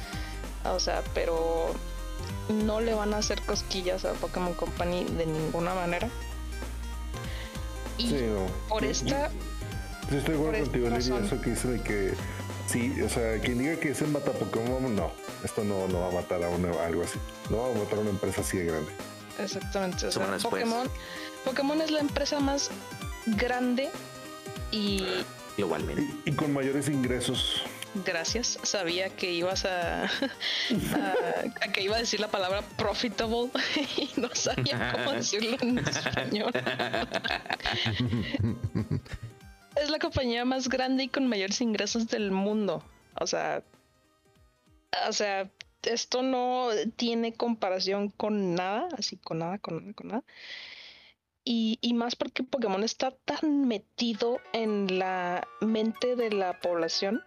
[0.65, 1.75] o sea, pero
[2.65, 6.09] no le van a hacer cosquillas a Pokémon Company de ninguna manera.
[7.99, 8.47] Y Sí, no.
[8.69, 9.29] por esta,
[10.11, 11.25] yo estoy esta contigo, Lili, razón.
[11.25, 12.15] eso que dice de que
[12.69, 15.11] sí, o sea, quien diga que es el mata Pokémon, no,
[15.43, 17.19] esto no, no va a matar a una, algo así.
[17.51, 18.93] No va a matar a una empresa así de grande.
[19.39, 20.37] Exactamente, o sea.
[20.39, 20.89] Pokémon,
[21.45, 22.71] Pokémon es la empresa más
[23.27, 23.91] grande
[24.71, 25.05] y
[25.57, 26.03] Globalmente.
[26.25, 27.63] Y, y con mayores ingresos.
[28.05, 30.09] gracias, sabía que ibas a, a-
[31.63, 33.51] a que iba a decir la palabra profitable
[33.97, 36.53] y no sabía cómo decirlo en español.
[39.77, 42.83] es la compañía más grande y con mayores ingresos del mundo.
[43.21, 43.63] O sea,
[45.09, 45.49] o sea,
[45.83, 50.25] esto no tiene comparación con nada, así con nada, con nada, con nada.
[51.45, 57.23] Y, y más porque Pokémon está tan metido en la mente de la población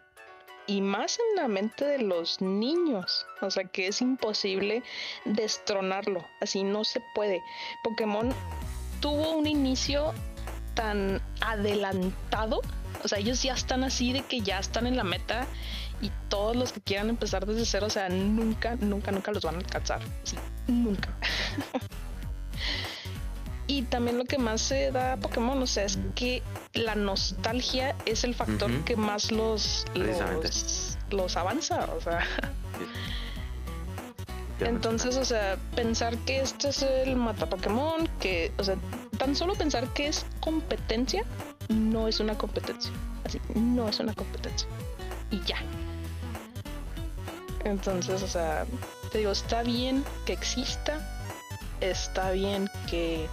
[0.67, 3.25] y más en la mente de los niños.
[3.41, 4.83] O sea que es imposible
[5.25, 6.25] destronarlo.
[6.39, 7.41] Así no se puede.
[7.83, 8.31] Pokémon
[8.99, 10.13] tuvo un inicio
[10.75, 12.61] tan adelantado.
[13.03, 15.47] O sea, ellos ya están así de que ya están en la meta
[16.01, 19.55] y todos los que quieran empezar desde cero, o sea, nunca, nunca, nunca los van
[19.55, 20.01] a alcanzar.
[20.23, 20.35] Sí,
[20.67, 21.09] nunca.
[23.67, 26.41] y también lo que más se da a Pokémon, o sea, es que
[26.73, 31.87] la nostalgia es el factor que más los, los, los avanza.
[31.95, 32.25] O sea,
[34.69, 38.75] entonces, o sea, pensar que este es el mata Pokémon, que, o sea,
[39.17, 41.23] tan solo pensar que es competencia,
[41.69, 42.91] no es una competencia.
[43.23, 44.67] Así, no es una competencia.
[45.29, 45.57] Y ya.
[47.63, 48.65] Entonces, o sea,
[49.11, 50.99] te digo, está bien que exista,
[51.79, 53.27] está bien que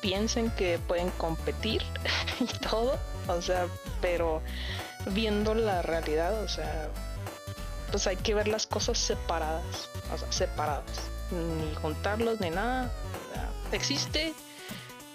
[0.00, 1.82] piensen que pueden competir
[2.40, 3.66] y todo, o sea,
[4.00, 4.42] pero
[5.12, 6.88] viendo la realidad, o sea,
[7.90, 12.90] pues hay que ver las cosas separadas, o sea, separadas, ni juntarlos ni nada,
[13.30, 14.34] o sea, existe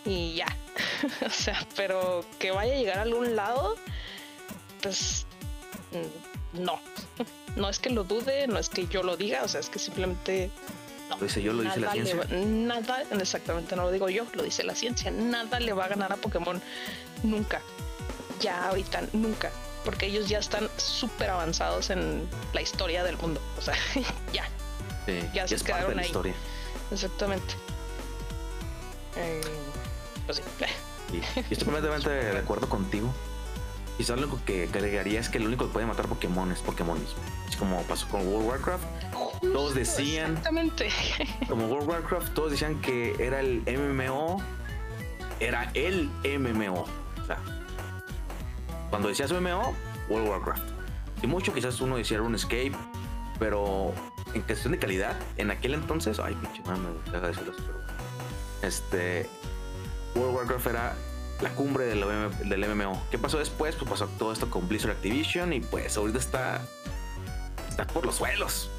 [0.06, 0.58] y ya,
[1.26, 3.76] o sea, pero que vaya a llegar a algún lado,
[4.82, 5.26] pues
[5.92, 6.80] mm, no,
[7.56, 9.80] no es que lo dude, no es que yo lo diga, o sea, es que
[9.80, 10.50] simplemente
[11.10, 11.18] no.
[11.18, 12.16] Lo dice yo, lo dice la ciencia.
[12.16, 15.12] va- nada, exactamente, no lo digo yo, lo dice la ciencia.
[15.12, 16.62] Nada le va a ganar a Pokémon
[17.24, 17.62] nunca.
[18.40, 19.52] Ya ahorita, nunca.
[19.86, 23.42] Porque ellos ya están súper avanzados en la historia del mundo.
[23.58, 23.76] O sea,
[24.34, 24.46] ya,
[25.06, 26.08] Sí, ya se es parte de quedaron la ahí.
[26.08, 26.34] historia.
[26.92, 27.54] exactamente.
[29.18, 29.42] Eh,
[30.26, 30.44] pues sí.
[31.12, 33.14] Y, y estoy completamente de acuerdo contigo.
[33.98, 36.98] Quizás lo que agregaría es que lo único que puede matar Pokémon es Pokémon.
[37.48, 38.84] Es como pasó con World of Warcraft.
[39.42, 40.90] Todos decían- Exactamente.
[41.48, 44.42] Como World of Warcraft, todos decían que era el MMO.
[45.40, 46.86] Era el MMO.
[47.22, 47.38] O sea,
[48.90, 49.74] cuando decías MMO,
[50.10, 50.64] World of Warcraft.
[51.22, 52.74] Y mucho quizás uno decía RuneScape,
[53.40, 53.94] pero
[54.34, 57.54] en cuestión de calidad, en aquel entonces, ay, pinche así, pero
[58.62, 59.30] este
[60.16, 60.96] World of Warcraft era
[61.44, 62.04] la cumbre del,
[62.50, 63.02] del MMO.
[63.12, 63.76] ¿Qué pasó después?
[63.76, 66.62] Pues pasó todo esto con Blizzard Activision y pues ahorita está
[67.70, 68.70] está por los suelos.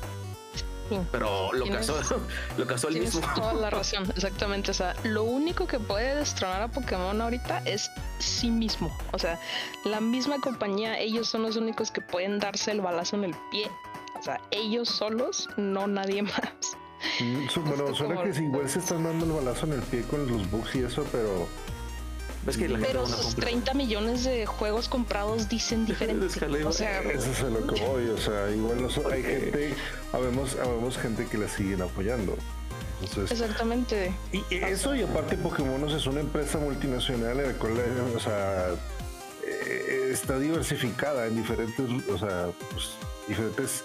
[0.89, 0.99] Sí.
[1.13, 2.21] Pero lo Tienes- casó,
[2.59, 3.33] lo casó el Tienes mismo.
[3.35, 4.71] toda la razón, exactamente.
[4.71, 8.95] O sea, lo único que puede destronar a Pokémon ahorita es sí mismo.
[9.13, 9.41] O sea,
[9.85, 13.71] la misma compañía, ellos son los únicos que pueden darse el balazo en el pie.
[14.19, 16.33] O sea, ellos solos, no nadie más.
[17.21, 19.83] Mm, su- Bueno, suena como- que sí, igual se están dando el balazo en el
[19.83, 21.49] pie con los bugs y eso, pero
[22.47, 23.45] ¿Ves que la gente Pero sus compra?
[23.47, 26.27] 30 millones de juegos comprados dicen diferente.
[26.65, 28.09] O sea, eso es a lo que voy.
[28.09, 29.75] O sea, igual no so- hay gente,
[30.13, 32.37] habemos, habemos gente que la siguen apoyando.
[33.03, 34.15] Entonces, exactamente.
[34.33, 37.73] y eso, y aparte, Pokémon es una empresa multinacional en la cual,
[38.17, 38.69] o sea,
[39.47, 42.91] eh, está diversificada en diferentes, o sea, pues,
[43.29, 43.85] diferentes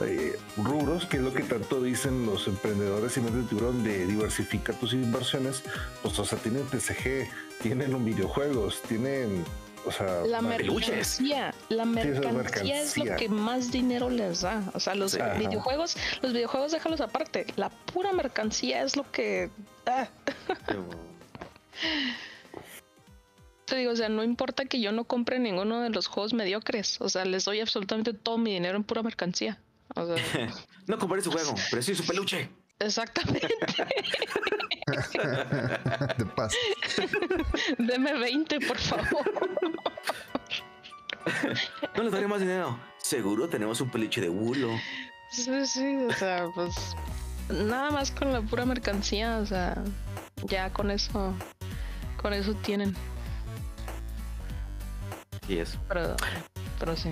[0.00, 4.06] eh, rubros, que es lo que tanto dicen los emprendedores y mentes de tiburón de
[4.06, 5.62] diversificar tus inversiones.
[6.02, 7.28] Pues, o sea, tienen TCG,
[7.62, 9.44] tienen los videojuegos, tienen,
[9.86, 14.62] o sea, La mercancía, la mercancía es lo que más dinero les da.
[14.74, 15.14] O sea, los.
[15.14, 15.34] Ajá.
[15.34, 17.46] videojuegos, los videojuegos déjalos aparte.
[17.56, 19.50] La pura mercancía es lo que
[19.86, 20.08] ah,
[23.66, 27.00] te digo, o sea, no importa que yo no compre ninguno de los juegos mediocres.
[27.00, 29.60] O sea, les doy absolutamente todo mi dinero en pura mercancía.
[29.94, 30.16] O sea,
[30.86, 32.48] No compré su juego, pero sí su peluche.
[32.78, 33.48] Exactamente.
[36.16, 36.54] De paz.
[37.78, 39.30] Deme 20, por favor.
[41.96, 42.78] No les daré más dinero.
[42.98, 44.70] Seguro tenemos un peluche de Wulo.
[45.30, 46.94] Sí, sí, o sea, pues
[47.48, 49.82] nada más con la pura mercancía, o sea,
[50.44, 51.34] ya con eso,
[52.20, 52.94] con eso tienen.
[55.48, 55.78] Y es.
[55.88, 56.16] Pero,
[56.78, 57.10] pero sí.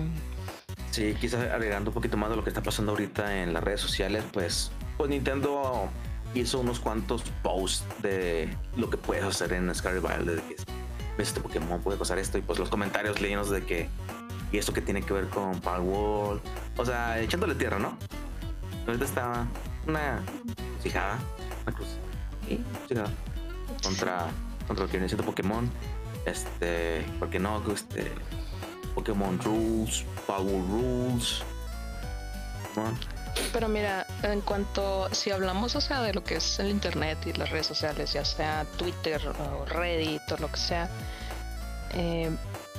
[0.91, 3.81] Sí, quizás agregando un poquito más de lo que está pasando ahorita en las redes
[3.81, 5.89] sociales, pues, pues Nintendo
[6.33, 10.55] hizo unos cuantos posts de lo que puedes hacer en Scary Wild, de que
[11.17, 13.89] este Pokémon puede pasar esto, y pues los comentarios llenos de que,
[14.51, 16.41] y esto que tiene que ver con Power World,
[16.77, 17.97] o sea, echándole tierra, ¿no?
[18.85, 19.47] Ahorita está
[19.87, 20.21] una
[20.81, 21.17] fijada,
[21.65, 21.87] una cruz,
[22.49, 23.09] y fijada,
[23.81, 24.27] contra,
[24.67, 25.69] contra lo que viene siendo Pokémon,
[26.25, 28.11] este, porque no, este,
[28.93, 31.43] Pokémon Rules, Power Rules.
[32.75, 33.14] ¿no?
[33.51, 37.33] Pero mira, en cuanto, si hablamos, o sea, de lo que es el internet y
[37.33, 40.89] las redes sociales, ya sea Twitter o Reddit o lo que sea,
[41.93, 42.29] eh,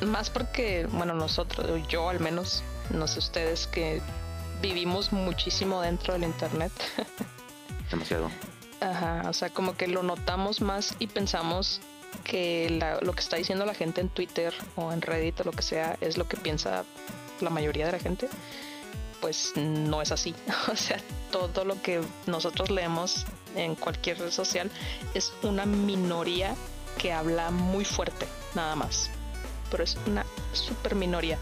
[0.03, 4.03] más porque, bueno, nosotros, yo al menos, no sé ustedes, que
[4.61, 6.73] vivimos muchísimo dentro del internet.
[7.91, 8.31] Demasiado.
[8.81, 11.81] Ajá, o sea, como que lo notamos más y pensamos
[12.25, 15.53] que la- lo que está diciendo la gente en Twitter o en Reddit o lo
[15.53, 16.85] que sea es lo que piensa
[17.41, 18.29] la mayoría de la gente.
[19.21, 20.35] Pues no es así.
[20.73, 20.99] O sea,
[21.31, 24.71] todo lo que nosotros leemos en cualquier red social
[25.15, 26.55] es una minoría
[26.99, 29.11] que habla muy fuerte, nada más.
[29.71, 31.39] Pero es una super minoría.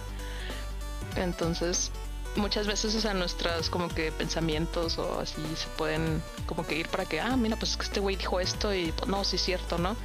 [1.17, 1.91] Entonces,
[2.37, 6.89] muchas veces, o sea, nuestras como que pensamientos o así se pueden como que ir
[6.89, 9.37] para que, ah, mira, pues es que este güey dijo esto y pues, no, sí
[9.37, 9.97] es cierto, ¿no?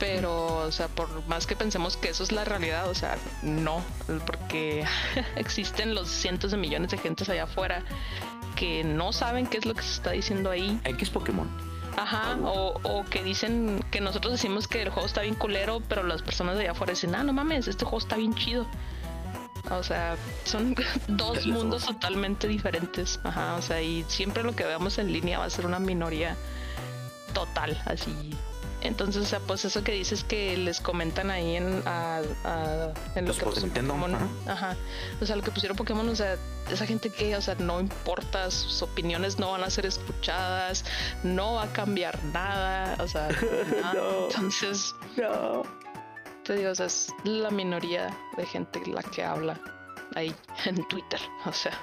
[0.00, 3.84] Pero, o sea, por más que pensemos que eso es la realidad, o sea, no,
[4.26, 4.84] porque
[5.36, 7.84] existen los cientos de millones de gentes allá afuera
[8.56, 10.80] que no saben qué es lo que se está diciendo ahí.
[10.84, 11.48] X Pokémon.
[11.96, 16.02] Ajá, o, o, que dicen que nosotros decimos que el juego está bien culero, pero
[16.02, 18.66] las personas de allá afuera dicen, ah, no mames, este juego está bien chido.
[19.70, 20.74] O sea, son
[21.08, 23.20] dos mundos totalmente diferentes.
[23.22, 26.36] Ajá, o sea, y siempre lo que veamos en línea va a ser una minoría
[27.34, 28.34] total, así.
[28.82, 32.22] Entonces, o sea, pues eso que dices que les comentan ahí en, a,
[33.14, 34.14] en lo que puso Pokémon.
[34.46, 34.76] Ajá.
[35.20, 36.36] O sea, lo que pusieron Pokémon, o sea,
[36.70, 40.84] esa gente que, o sea, no importa, sus opiniones no van a ser escuchadas,
[41.22, 43.28] no va a cambiar nada, o sea,
[43.82, 44.02] nada.
[44.28, 45.62] Entonces, no
[46.44, 49.60] te digo, o sea, es la minoría de gente la que habla
[50.14, 51.78] ahí en Twitter, o sea.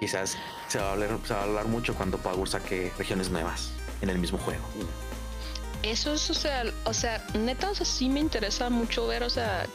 [0.00, 0.36] Quizás
[0.68, 4.10] se va a hablar, se va a hablar mucho cuando Power saque regiones nuevas en
[4.10, 4.64] el mismo juego.
[5.82, 9.30] Eso es, o sea, o sea, neta, o sea, sí me interesa mucho ver, o
[9.30, 9.66] sea,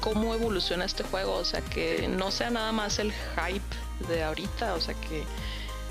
[0.00, 4.74] cómo evoluciona este juego, o sea, que no sea nada más el hype de ahorita,
[4.74, 5.24] o sea, que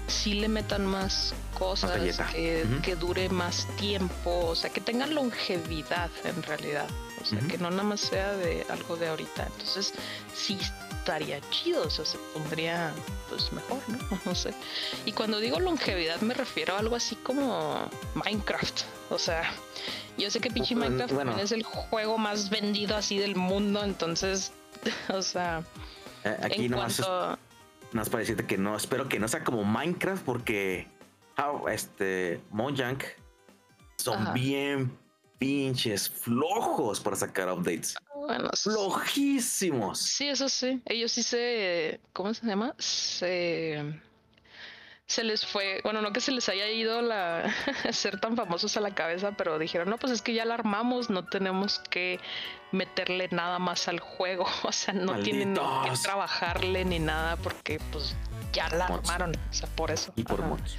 [0.08, 1.92] sí le metan más cosas,
[2.32, 6.88] que, que, dure más tiempo, o sea, que tengan longevidad en realidad.
[7.22, 9.48] O sea, que no nada más sea de algo de ahorita.
[9.48, 9.94] Entonces,
[10.36, 10.60] sí
[11.06, 12.92] estaría chido, o sea, se pondría
[13.30, 14.00] pues mejor, ¿no?
[14.26, 14.56] No sé.
[15.06, 18.82] Y cuando digo longevidad me refiero a algo así como Minecraft.
[19.12, 19.44] O sea,
[20.18, 24.52] yo sé que pinche Minecraft es el juego más vendido así del mundo, entonces,
[25.10, 25.64] o sea,
[26.24, 27.38] eh, aquí no cuanto...
[27.92, 30.88] más para decirte que no, espero que no sea como Minecraft porque
[31.72, 32.98] este Mojang
[33.98, 34.98] son bien
[35.38, 37.96] pinches flojos para sacar updates.
[38.26, 40.00] Bueno, flojísimos.
[40.00, 40.82] Sí, eso sí.
[40.86, 42.74] Ellos sí se, ¿cómo se llama?
[42.78, 44.02] Se
[45.08, 47.54] se les fue, bueno, no que se les haya ido la
[47.92, 51.10] ser tan famosos a la cabeza, pero dijeron, no, pues es que ya la armamos,
[51.10, 52.20] no tenemos que
[52.72, 58.16] meterle nada más al juego, o sea, no tienen que trabajarle ni nada porque pues
[58.52, 60.12] ya la armaron, o sea, por eso.
[60.16, 60.76] Y por mods.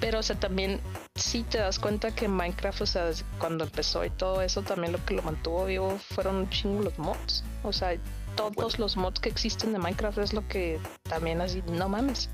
[0.00, 0.80] Pero, o sea, también
[1.16, 5.04] si te das cuenta que Minecraft, o sea, cuando empezó y todo eso, también lo
[5.04, 7.42] que lo mantuvo vivo fueron un chingo los mods.
[7.62, 7.96] O sea,
[8.36, 12.28] todos los mods que existen de Minecraft es lo que también así, no mames.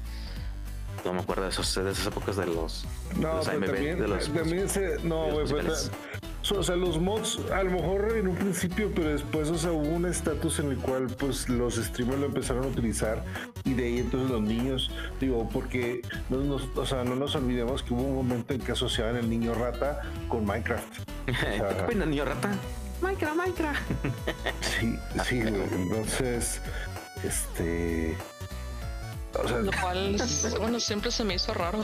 [1.05, 2.85] No me acuerdo de, esos, de esas épocas de los,
[3.17, 5.91] no, los AMB, también, de los, también se, no, güey, pues,
[6.51, 9.89] o sea, los mods, a lo mejor en un principio, pero después, o sea, hubo
[9.89, 13.23] un estatus en el cual, pues, los streamers lo empezaron a utilizar
[13.65, 14.91] y de ahí entonces los niños,
[15.21, 18.73] digo, porque no nos, o sea, no nos olvidemos que hubo un momento en que
[18.73, 20.99] asociaban el niño rata con Minecraft.
[21.29, 22.51] O sea, ¿Qué opina el niño rata?
[23.01, 23.81] Minecraft, Minecraft.
[24.81, 26.61] Sí, sí, Entonces,
[27.25, 28.17] este.
[29.41, 30.17] O sea, lo cual,
[30.59, 31.83] bueno, siempre se me hizo raro.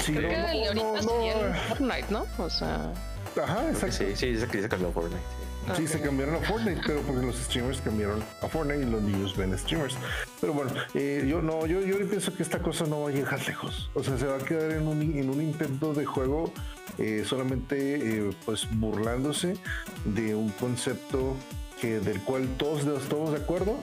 [0.00, 2.26] Sí, Creo que ahorita sería Fortnite, ¿no?
[2.38, 2.92] O sea.
[3.42, 3.96] Ajá, exacto.
[3.96, 5.22] Sí, sí, se, se cambió a Fortnite.
[5.74, 9.36] Sí, se cambiaron a Fortnite, pero porque los streamers cambiaron a Fortnite y los niños
[9.36, 9.96] ven streamers.
[10.40, 13.44] Pero bueno, eh, yo no, yo, yo pienso que esta cosa no va a llegar
[13.46, 13.90] lejos.
[13.94, 16.52] O sea, se va a quedar en un, en un intento de juego
[16.98, 17.96] eh, solamente
[18.28, 19.56] eh, pues burlándose
[20.04, 21.34] de un concepto
[21.80, 23.76] que del cual todos estamos de acuerdo,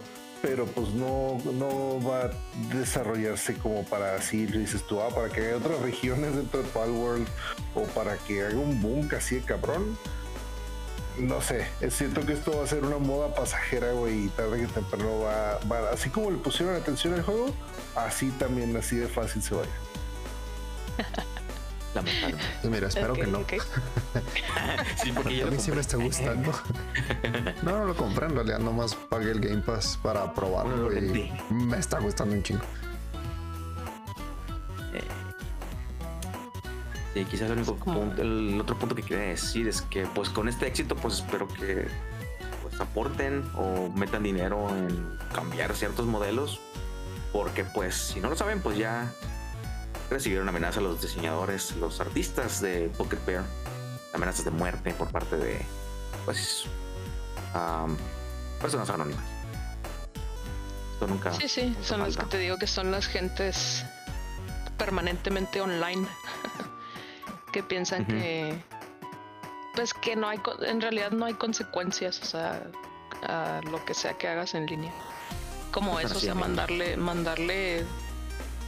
[0.43, 2.31] pero pues no, no va a
[2.75, 7.25] desarrollarse como para así, dices tú, ah, para que haya otras regiones dentro de Palworld
[7.73, 9.97] o para que haga un boom casi de cabrón.
[11.17, 14.59] No sé, es cierto que esto va a ser una moda pasajera, güey, y tarde
[14.59, 17.45] que temprano va, va, así como le pusieron atención al juego,
[17.95, 19.63] así también, así de fácil se va
[22.01, 22.35] ir.
[22.61, 23.39] Pues mira, espero que no.
[25.03, 26.51] sí, porque a mí sí me está gustando.
[27.63, 31.77] no, no lo compré en realidad, nomás pagué el Game Pass para probarlo y me
[31.77, 32.63] está gustando un chingo.
[34.93, 35.01] Eh,
[37.13, 40.47] sí, quizás el único punto, el otro punto que quería decir es que pues con
[40.49, 41.87] este éxito pues espero que
[42.61, 46.59] pues aporten o metan dinero en cambiar ciertos modelos
[47.32, 49.11] porque pues si no lo saben pues ya
[50.09, 53.43] recibieron amenazas los diseñadores, los artistas de Pocket Bear,
[54.13, 55.66] amenazas de muerte por parte de,
[56.25, 56.66] pues,
[58.62, 59.24] personas anónimas.
[60.93, 61.34] Esto nunca.
[61.34, 63.84] Sí, sí, son los que te digo que son las gentes
[64.78, 66.08] permanentemente online
[67.51, 68.62] que piensan que,
[69.75, 72.63] pues, que no hay, en realidad no hay consecuencias, o sea,
[73.24, 74.92] a lo que sea que hagas en línea.
[75.71, 77.84] Como eso, o sea, mandarle, mandarle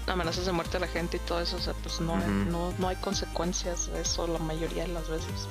[0.07, 2.87] amenazas de muerte a la gente y todo eso, o sea, pues no, no, no
[2.87, 5.47] hay consecuencias de eso la mayoría de las veces.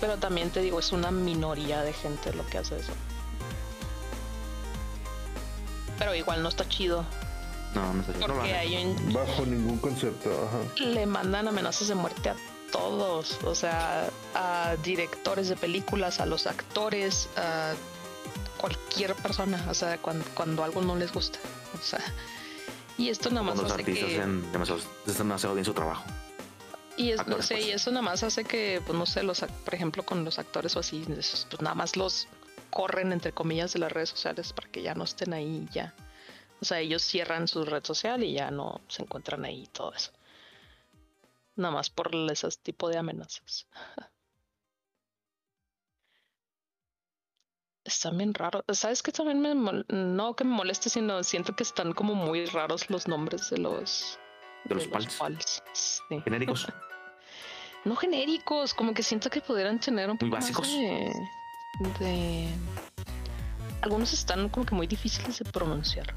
[0.00, 2.92] Pero también te digo, es una minoría de gente lo que hace eso.
[5.98, 7.04] Pero igual no está chido.
[7.74, 8.12] No, no sé.
[8.18, 8.60] No lo Porque hagan.
[8.60, 10.30] hay un, Bajo ningún concepto.
[10.48, 10.84] Ajá.
[10.84, 12.36] le mandan amenazas de muerte a
[12.70, 17.74] todos, o sea, a directores de películas, a los actores, a
[18.58, 21.38] cualquier persona, o sea, cuando, cuando algo no les gusta,
[21.78, 22.00] o sea,
[22.98, 26.04] y esto nada más hace artistas que, demasiado, hacen demasiado bien su trabajo.
[26.96, 27.66] y es, no sé, pues.
[27.66, 30.76] y eso nada más hace que, pues no sé, los, por ejemplo, con los actores
[30.76, 32.28] o así, pues nada más los
[32.70, 35.94] corren entre comillas de las redes sociales para que ya no estén ahí y ya.
[36.60, 39.92] O sea, ellos cierran su red social y ya no se encuentran ahí y todo
[39.92, 40.12] eso.
[41.56, 43.66] Nada más por ese tipo de amenazas.
[47.84, 48.62] Están bien raros.
[48.72, 52.46] ¿Sabes qué también me mol- no que me moleste, sino siento que están como muy
[52.46, 54.18] raros los nombres de los
[54.64, 55.14] De los pals.
[55.16, 55.62] pals.
[55.72, 56.20] Sí.
[56.24, 56.66] Genéricos.
[57.84, 60.68] No genéricos, como que siento que pudieran tener un Muy poco más básicos.
[60.68, 61.12] de,
[61.98, 62.48] de-
[63.80, 66.14] Algunos están como que muy difíciles de pronunciar.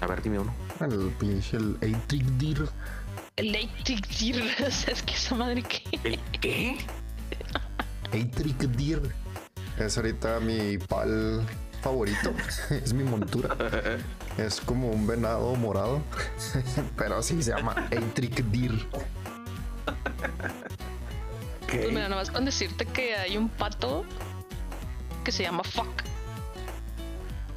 [0.00, 0.54] A ver, dime uno.
[0.80, 2.66] El pinche el Eitric Dir.
[3.36, 5.82] El Eitic Dir, o sea, es que esa madre que.
[6.02, 6.78] ¿El qué?
[8.12, 9.02] Eitric Dir.
[9.80, 11.44] Es ahorita mi pal
[11.82, 12.32] favorito.
[12.70, 13.56] es mi montura.
[14.38, 16.00] Es como un venado morado.
[16.96, 18.88] Pero sí se llama Eitric Dir.
[18.88, 19.04] Pues
[21.84, 21.88] Ok.
[21.90, 24.04] mira, nada más con decirte que hay un pato
[25.24, 26.02] que se llama Fuck.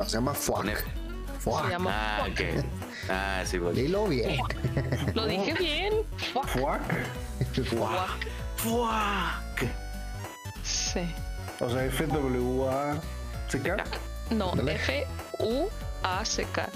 [0.05, 0.65] Se llama Fuck.
[1.39, 1.63] Fuck.
[1.65, 2.65] Se llama Ah, Fuck.
[3.09, 3.75] Ah, sí, güey.
[3.75, 4.39] Dilo bien.
[5.13, 5.93] Lo dije bien.
[6.33, 6.47] Fuck.
[6.47, 6.81] Fuck.
[7.67, 8.27] Fuck.
[8.57, 9.69] Fuck.
[10.63, 11.01] Sí.
[11.59, 13.83] O sea, F-W-A-C-K.
[14.31, 14.53] No.
[15.35, 16.69] F-U-A-C-K.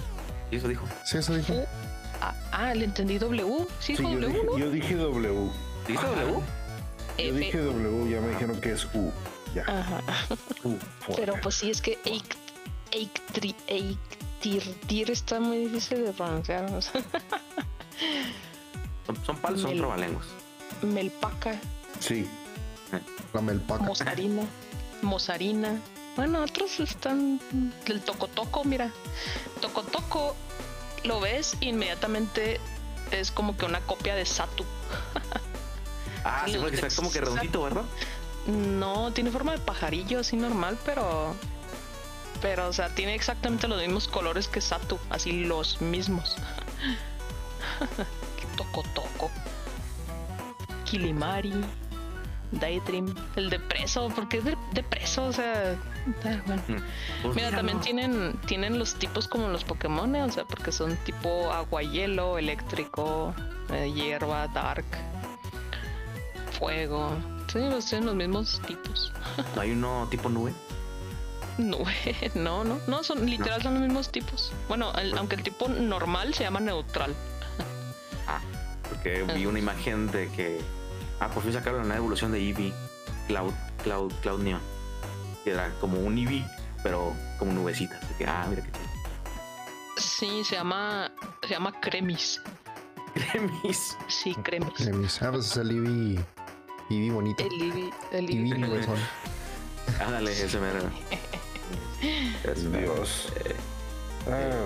[0.52, 0.86] ¿Y eso dijo?
[1.06, 1.66] Sí, eso dije.
[2.22, 3.68] Ah, ah, le entendí W.
[3.80, 4.58] Sí, Sí, dijo yo W, dije, ¿no?
[4.58, 5.50] yo dije W.
[5.88, 6.40] ¿Dijiste W?
[7.18, 7.58] Yo dije.
[7.62, 9.12] W, ya me dijeron que es U.
[9.56, 9.64] Ya.
[9.64, 10.02] Ajá.
[10.64, 10.76] U.
[11.16, 11.98] Pero pues sí, es que
[13.68, 16.66] Eiktirtir está muy difícil de pronunciar.
[16.74, 17.02] o sea,
[19.08, 20.26] Son, son palos, son trabalenguas.
[20.82, 21.56] Melpaca,
[22.00, 22.28] Sí.
[23.34, 23.84] La melpaca.
[23.84, 24.44] Mozarina,
[25.02, 25.80] Mozarina.
[26.16, 27.40] Bueno, otros están
[27.86, 28.92] del Tocotoco, mira.
[29.62, 30.36] Tocotoco
[31.04, 32.60] lo ves inmediatamente
[33.12, 34.66] es como que una copia de Satu.
[36.24, 37.84] Ah, sí, está como que redondito, ¿verdad?
[38.48, 41.34] No, tiene forma de pajarillo así normal, pero.
[42.42, 46.36] Pero, o sea, tiene exactamente los mismos colores que Satu, así los mismos.
[48.58, 49.32] toco Toco.
[50.84, 51.54] Kilimari.
[52.52, 53.14] Daydream.
[53.36, 55.76] El de preso, porque es de, de preso, o sea.
[56.26, 56.62] ah, bueno.
[57.22, 57.82] Pues Mira, también míralo.
[57.82, 63.34] tienen, tienen los tipos como los Pokémon, o sea, porque son tipo agua, hielo, eléctrico,
[63.72, 64.86] eh, hierba, dark,
[66.58, 67.12] fuego.
[67.52, 69.12] Sí, pues tienen los mismos tipos.
[69.56, 70.54] ¿No hay uno tipo nube?
[71.58, 71.80] No,
[72.36, 74.52] no, no, no, son literal son los mismos tipos.
[74.68, 77.14] Bueno, el- aunque el tipo normal se llama neutral.
[78.28, 78.40] Ah,
[78.90, 80.62] porque vi una imagen de que.
[81.20, 82.74] Ah, por fin sacaron una evolución de Eevee
[83.28, 83.54] Cloud,
[83.84, 84.62] Cloud, Cloud Neon.
[85.44, 86.46] Que era como un Eevee,
[86.84, 87.98] pero como nubecita.
[87.98, 88.88] Así que, ah, mira qué chido.
[89.98, 91.12] Sí, se llama,
[91.42, 92.42] se llama Cremis.
[93.14, 93.98] Cremis.
[94.08, 94.74] Sí, Cremis.
[94.76, 95.22] Cremis.
[95.22, 96.26] Ah, pues es el Eevee.
[96.90, 97.44] Eevee bonito.
[97.44, 98.60] El Eevee, el Eevee Eevee.
[98.60, 98.98] nubezón.
[100.06, 100.80] Ándale, ese mero.
[102.44, 102.94] Ese mero.
[102.94, 103.32] Dios.
[104.30, 104.66] Ah,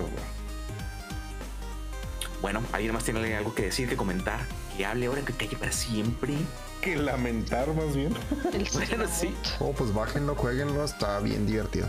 [2.42, 4.40] Bueno, ¿alguien más tiene algo que decir, que comentar?
[4.76, 6.34] Que hable ahora, que calle para siempre.
[6.80, 8.14] que lamentar más bien.
[8.52, 9.34] El Bueno, sí.
[9.60, 11.88] Oh, pues bájenlo, jueguenlo, está bien divertido.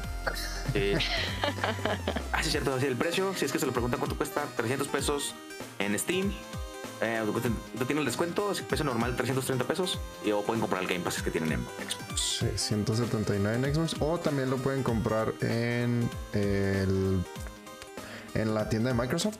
[0.73, 0.97] Eh,
[2.31, 2.75] ah, sí, es cierto.
[2.75, 5.33] Así el precio, si es que se lo preguntan cuánto cuesta, 300 pesos
[5.79, 6.31] en Steam.
[7.01, 7.21] Eh,
[7.77, 9.99] no tiene el descuento, si precio normal 330 pesos.
[10.23, 12.39] Y o pueden comprar el Game Pass que tienen en Xbox.
[12.39, 13.95] Sí, 179 en Xbox.
[13.99, 17.23] O también lo pueden comprar en el
[18.35, 19.37] en la tienda de Microsoft.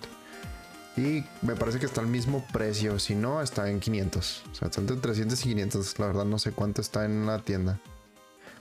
[0.95, 2.99] Y me parece que está al mismo precio.
[2.99, 4.43] Si no, está en 500.
[4.51, 5.99] O sea, está entre 300 y 500.
[5.99, 7.79] La verdad no sé cuánto está en la tienda.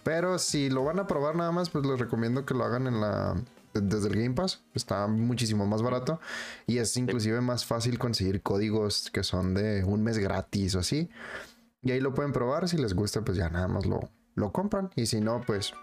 [0.03, 3.01] Pero si lo van a probar nada más, pues les recomiendo que lo hagan en
[3.01, 3.37] la
[3.75, 4.63] desde el Game Pass.
[4.75, 6.21] Está muchísimo más barato.
[6.67, 11.11] Y es inclusive más fácil conseguir códigos que son de un mes gratis o así.
[11.83, 12.69] Y ahí lo pueden probar.
[12.69, 14.91] Si les gusta, pues ya nada más lo, lo compran.
[14.97, 15.75] Y si no, pues,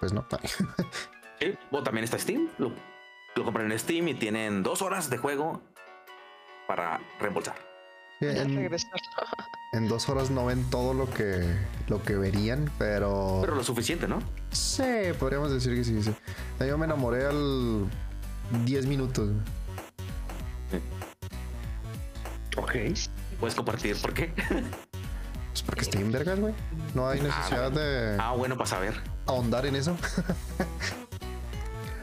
[0.00, 0.26] pues no.
[1.38, 2.48] Sí, O también está Steam.
[2.56, 2.72] Lo,
[3.34, 5.60] lo compran en Steam y tienen dos horas de juego
[6.66, 7.54] para reembolsar.
[8.20, 11.44] En, dos horas no ven todo lo que,
[11.88, 13.38] lo que verían, pero...
[13.42, 14.20] Pero lo suficiente, ¿no?
[14.50, 14.82] Sí,
[15.18, 16.14] podríamos decir que sí, sí.
[16.66, 17.86] Yo me enamoré al
[18.64, 19.28] 10 minutos.
[22.56, 22.72] Ok.
[23.38, 24.32] Puedes compartir por qué.
[25.52, 26.54] Pues porque estoy en vergas, güey.
[26.94, 28.94] No hay necesidad de Ah, bueno, para saber.
[29.26, 29.96] ahondar en eso.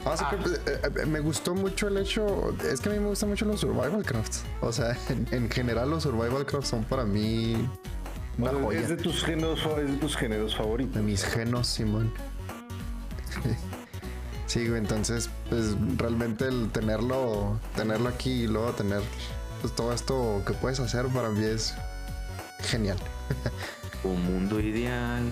[0.05, 0.29] Ah, sí, Ah.
[0.31, 3.45] que, eh, eh, me gustó mucho el hecho, es que a mí me gustan mucho
[3.45, 4.43] los survival crafts.
[4.61, 7.53] O sea, en, en general los survival crafts son para mí
[8.37, 11.01] una Bueno, joya es de tus géneros, es de tus géneros de favoritos.
[11.01, 12.11] mis genos, Simón.
[14.45, 19.01] Sí, güey, entonces, pues realmente el tenerlo, tenerlo aquí y luego tener
[19.61, 21.73] pues, todo esto que puedes hacer para mí es
[22.59, 22.97] genial.
[24.03, 25.23] Un mundo ideal.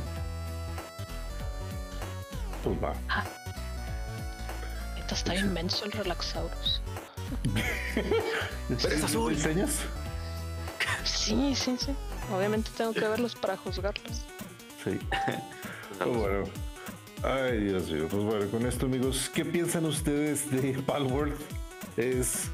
[2.64, 2.93] Pues va.
[5.11, 6.81] Está inmenso el Relaxaurus.
[8.69, 9.33] es azul.
[9.33, 9.79] ¿Me enseñas?
[11.03, 11.93] Sí, sí, sí.
[12.33, 14.21] Obviamente tengo que verlos para juzgarlos.
[14.83, 14.99] Sí.
[15.97, 16.43] Pues bueno.
[17.23, 18.07] Ay, Dios mío.
[18.09, 21.35] Pues bueno, con esto, amigos, ¿qué piensan ustedes de Palworld?
[21.97, 22.45] ¿Es.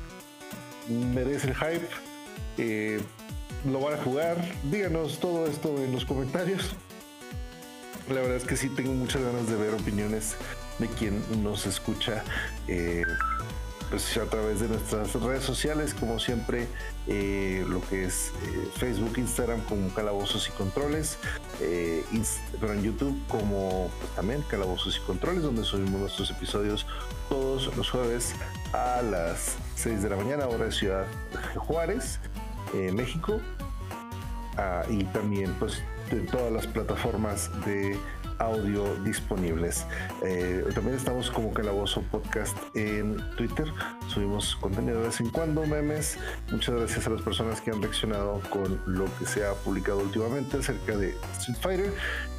[0.89, 1.87] merece el hype?
[2.57, 2.99] Eh,
[3.65, 4.37] ¿Lo van a jugar?
[4.63, 6.71] Díganos todo esto en los comentarios.
[8.09, 10.35] La verdad es que sí tengo muchas ganas de ver opiniones
[10.79, 12.23] de quien nos escucha.
[12.67, 13.03] eh,
[13.89, 16.67] pues a través de nuestras redes sociales, como siempre,
[17.07, 21.17] eh, lo que es eh, Facebook, Instagram como Calabozos y Controles,
[22.59, 26.85] pero en YouTube como pues, también Calabozos y Controles, donde subimos nuestros episodios
[27.29, 28.35] todos los jueves
[28.73, 31.05] a las 6 de la mañana, hora de Ciudad
[31.55, 32.19] Juárez,
[32.73, 33.39] México,
[34.57, 37.95] Ah, y también pues de todas las plataformas de
[38.39, 39.85] audio disponibles.
[40.23, 43.67] Eh, también estamos como Calabozo Podcast en Twitter.
[44.07, 46.17] Subimos contenido de vez en cuando, memes.
[46.51, 50.57] Muchas gracias a las personas que han reaccionado con lo que se ha publicado últimamente
[50.57, 51.93] acerca de Street Fighter.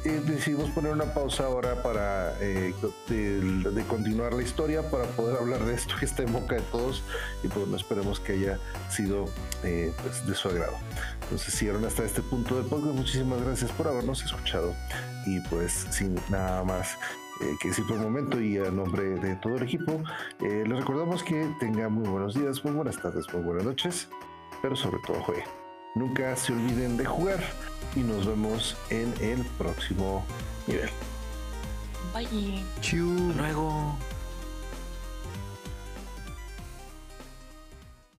[0.05, 2.73] Eh, decidimos poner una pausa ahora para eh,
[3.09, 7.03] de, continuar la historia, para poder hablar de esto que está en boca de todos
[7.43, 8.59] y pues bueno, esperemos que haya
[8.89, 9.25] sido
[9.63, 10.77] eh, pues, de su agrado.
[11.23, 14.73] Entonces, si llegaron hasta este punto del podcast, muchísimas gracias por habernos escuchado.
[15.25, 16.97] Y pues, sin nada más
[17.61, 20.01] que decir por el momento y a nombre de todo el equipo,
[20.41, 24.09] eh, les recordamos que tengan muy buenos días, muy buenas tardes, muy buenas noches,
[24.61, 25.58] pero sobre todo jueguen.
[25.95, 27.39] Nunca se olviden de jugar
[27.95, 30.23] y nos vemos en el próximo
[30.67, 30.89] nivel.
[32.13, 32.63] Bye.
[32.81, 33.33] Chiu.
[33.35, 33.95] Luego.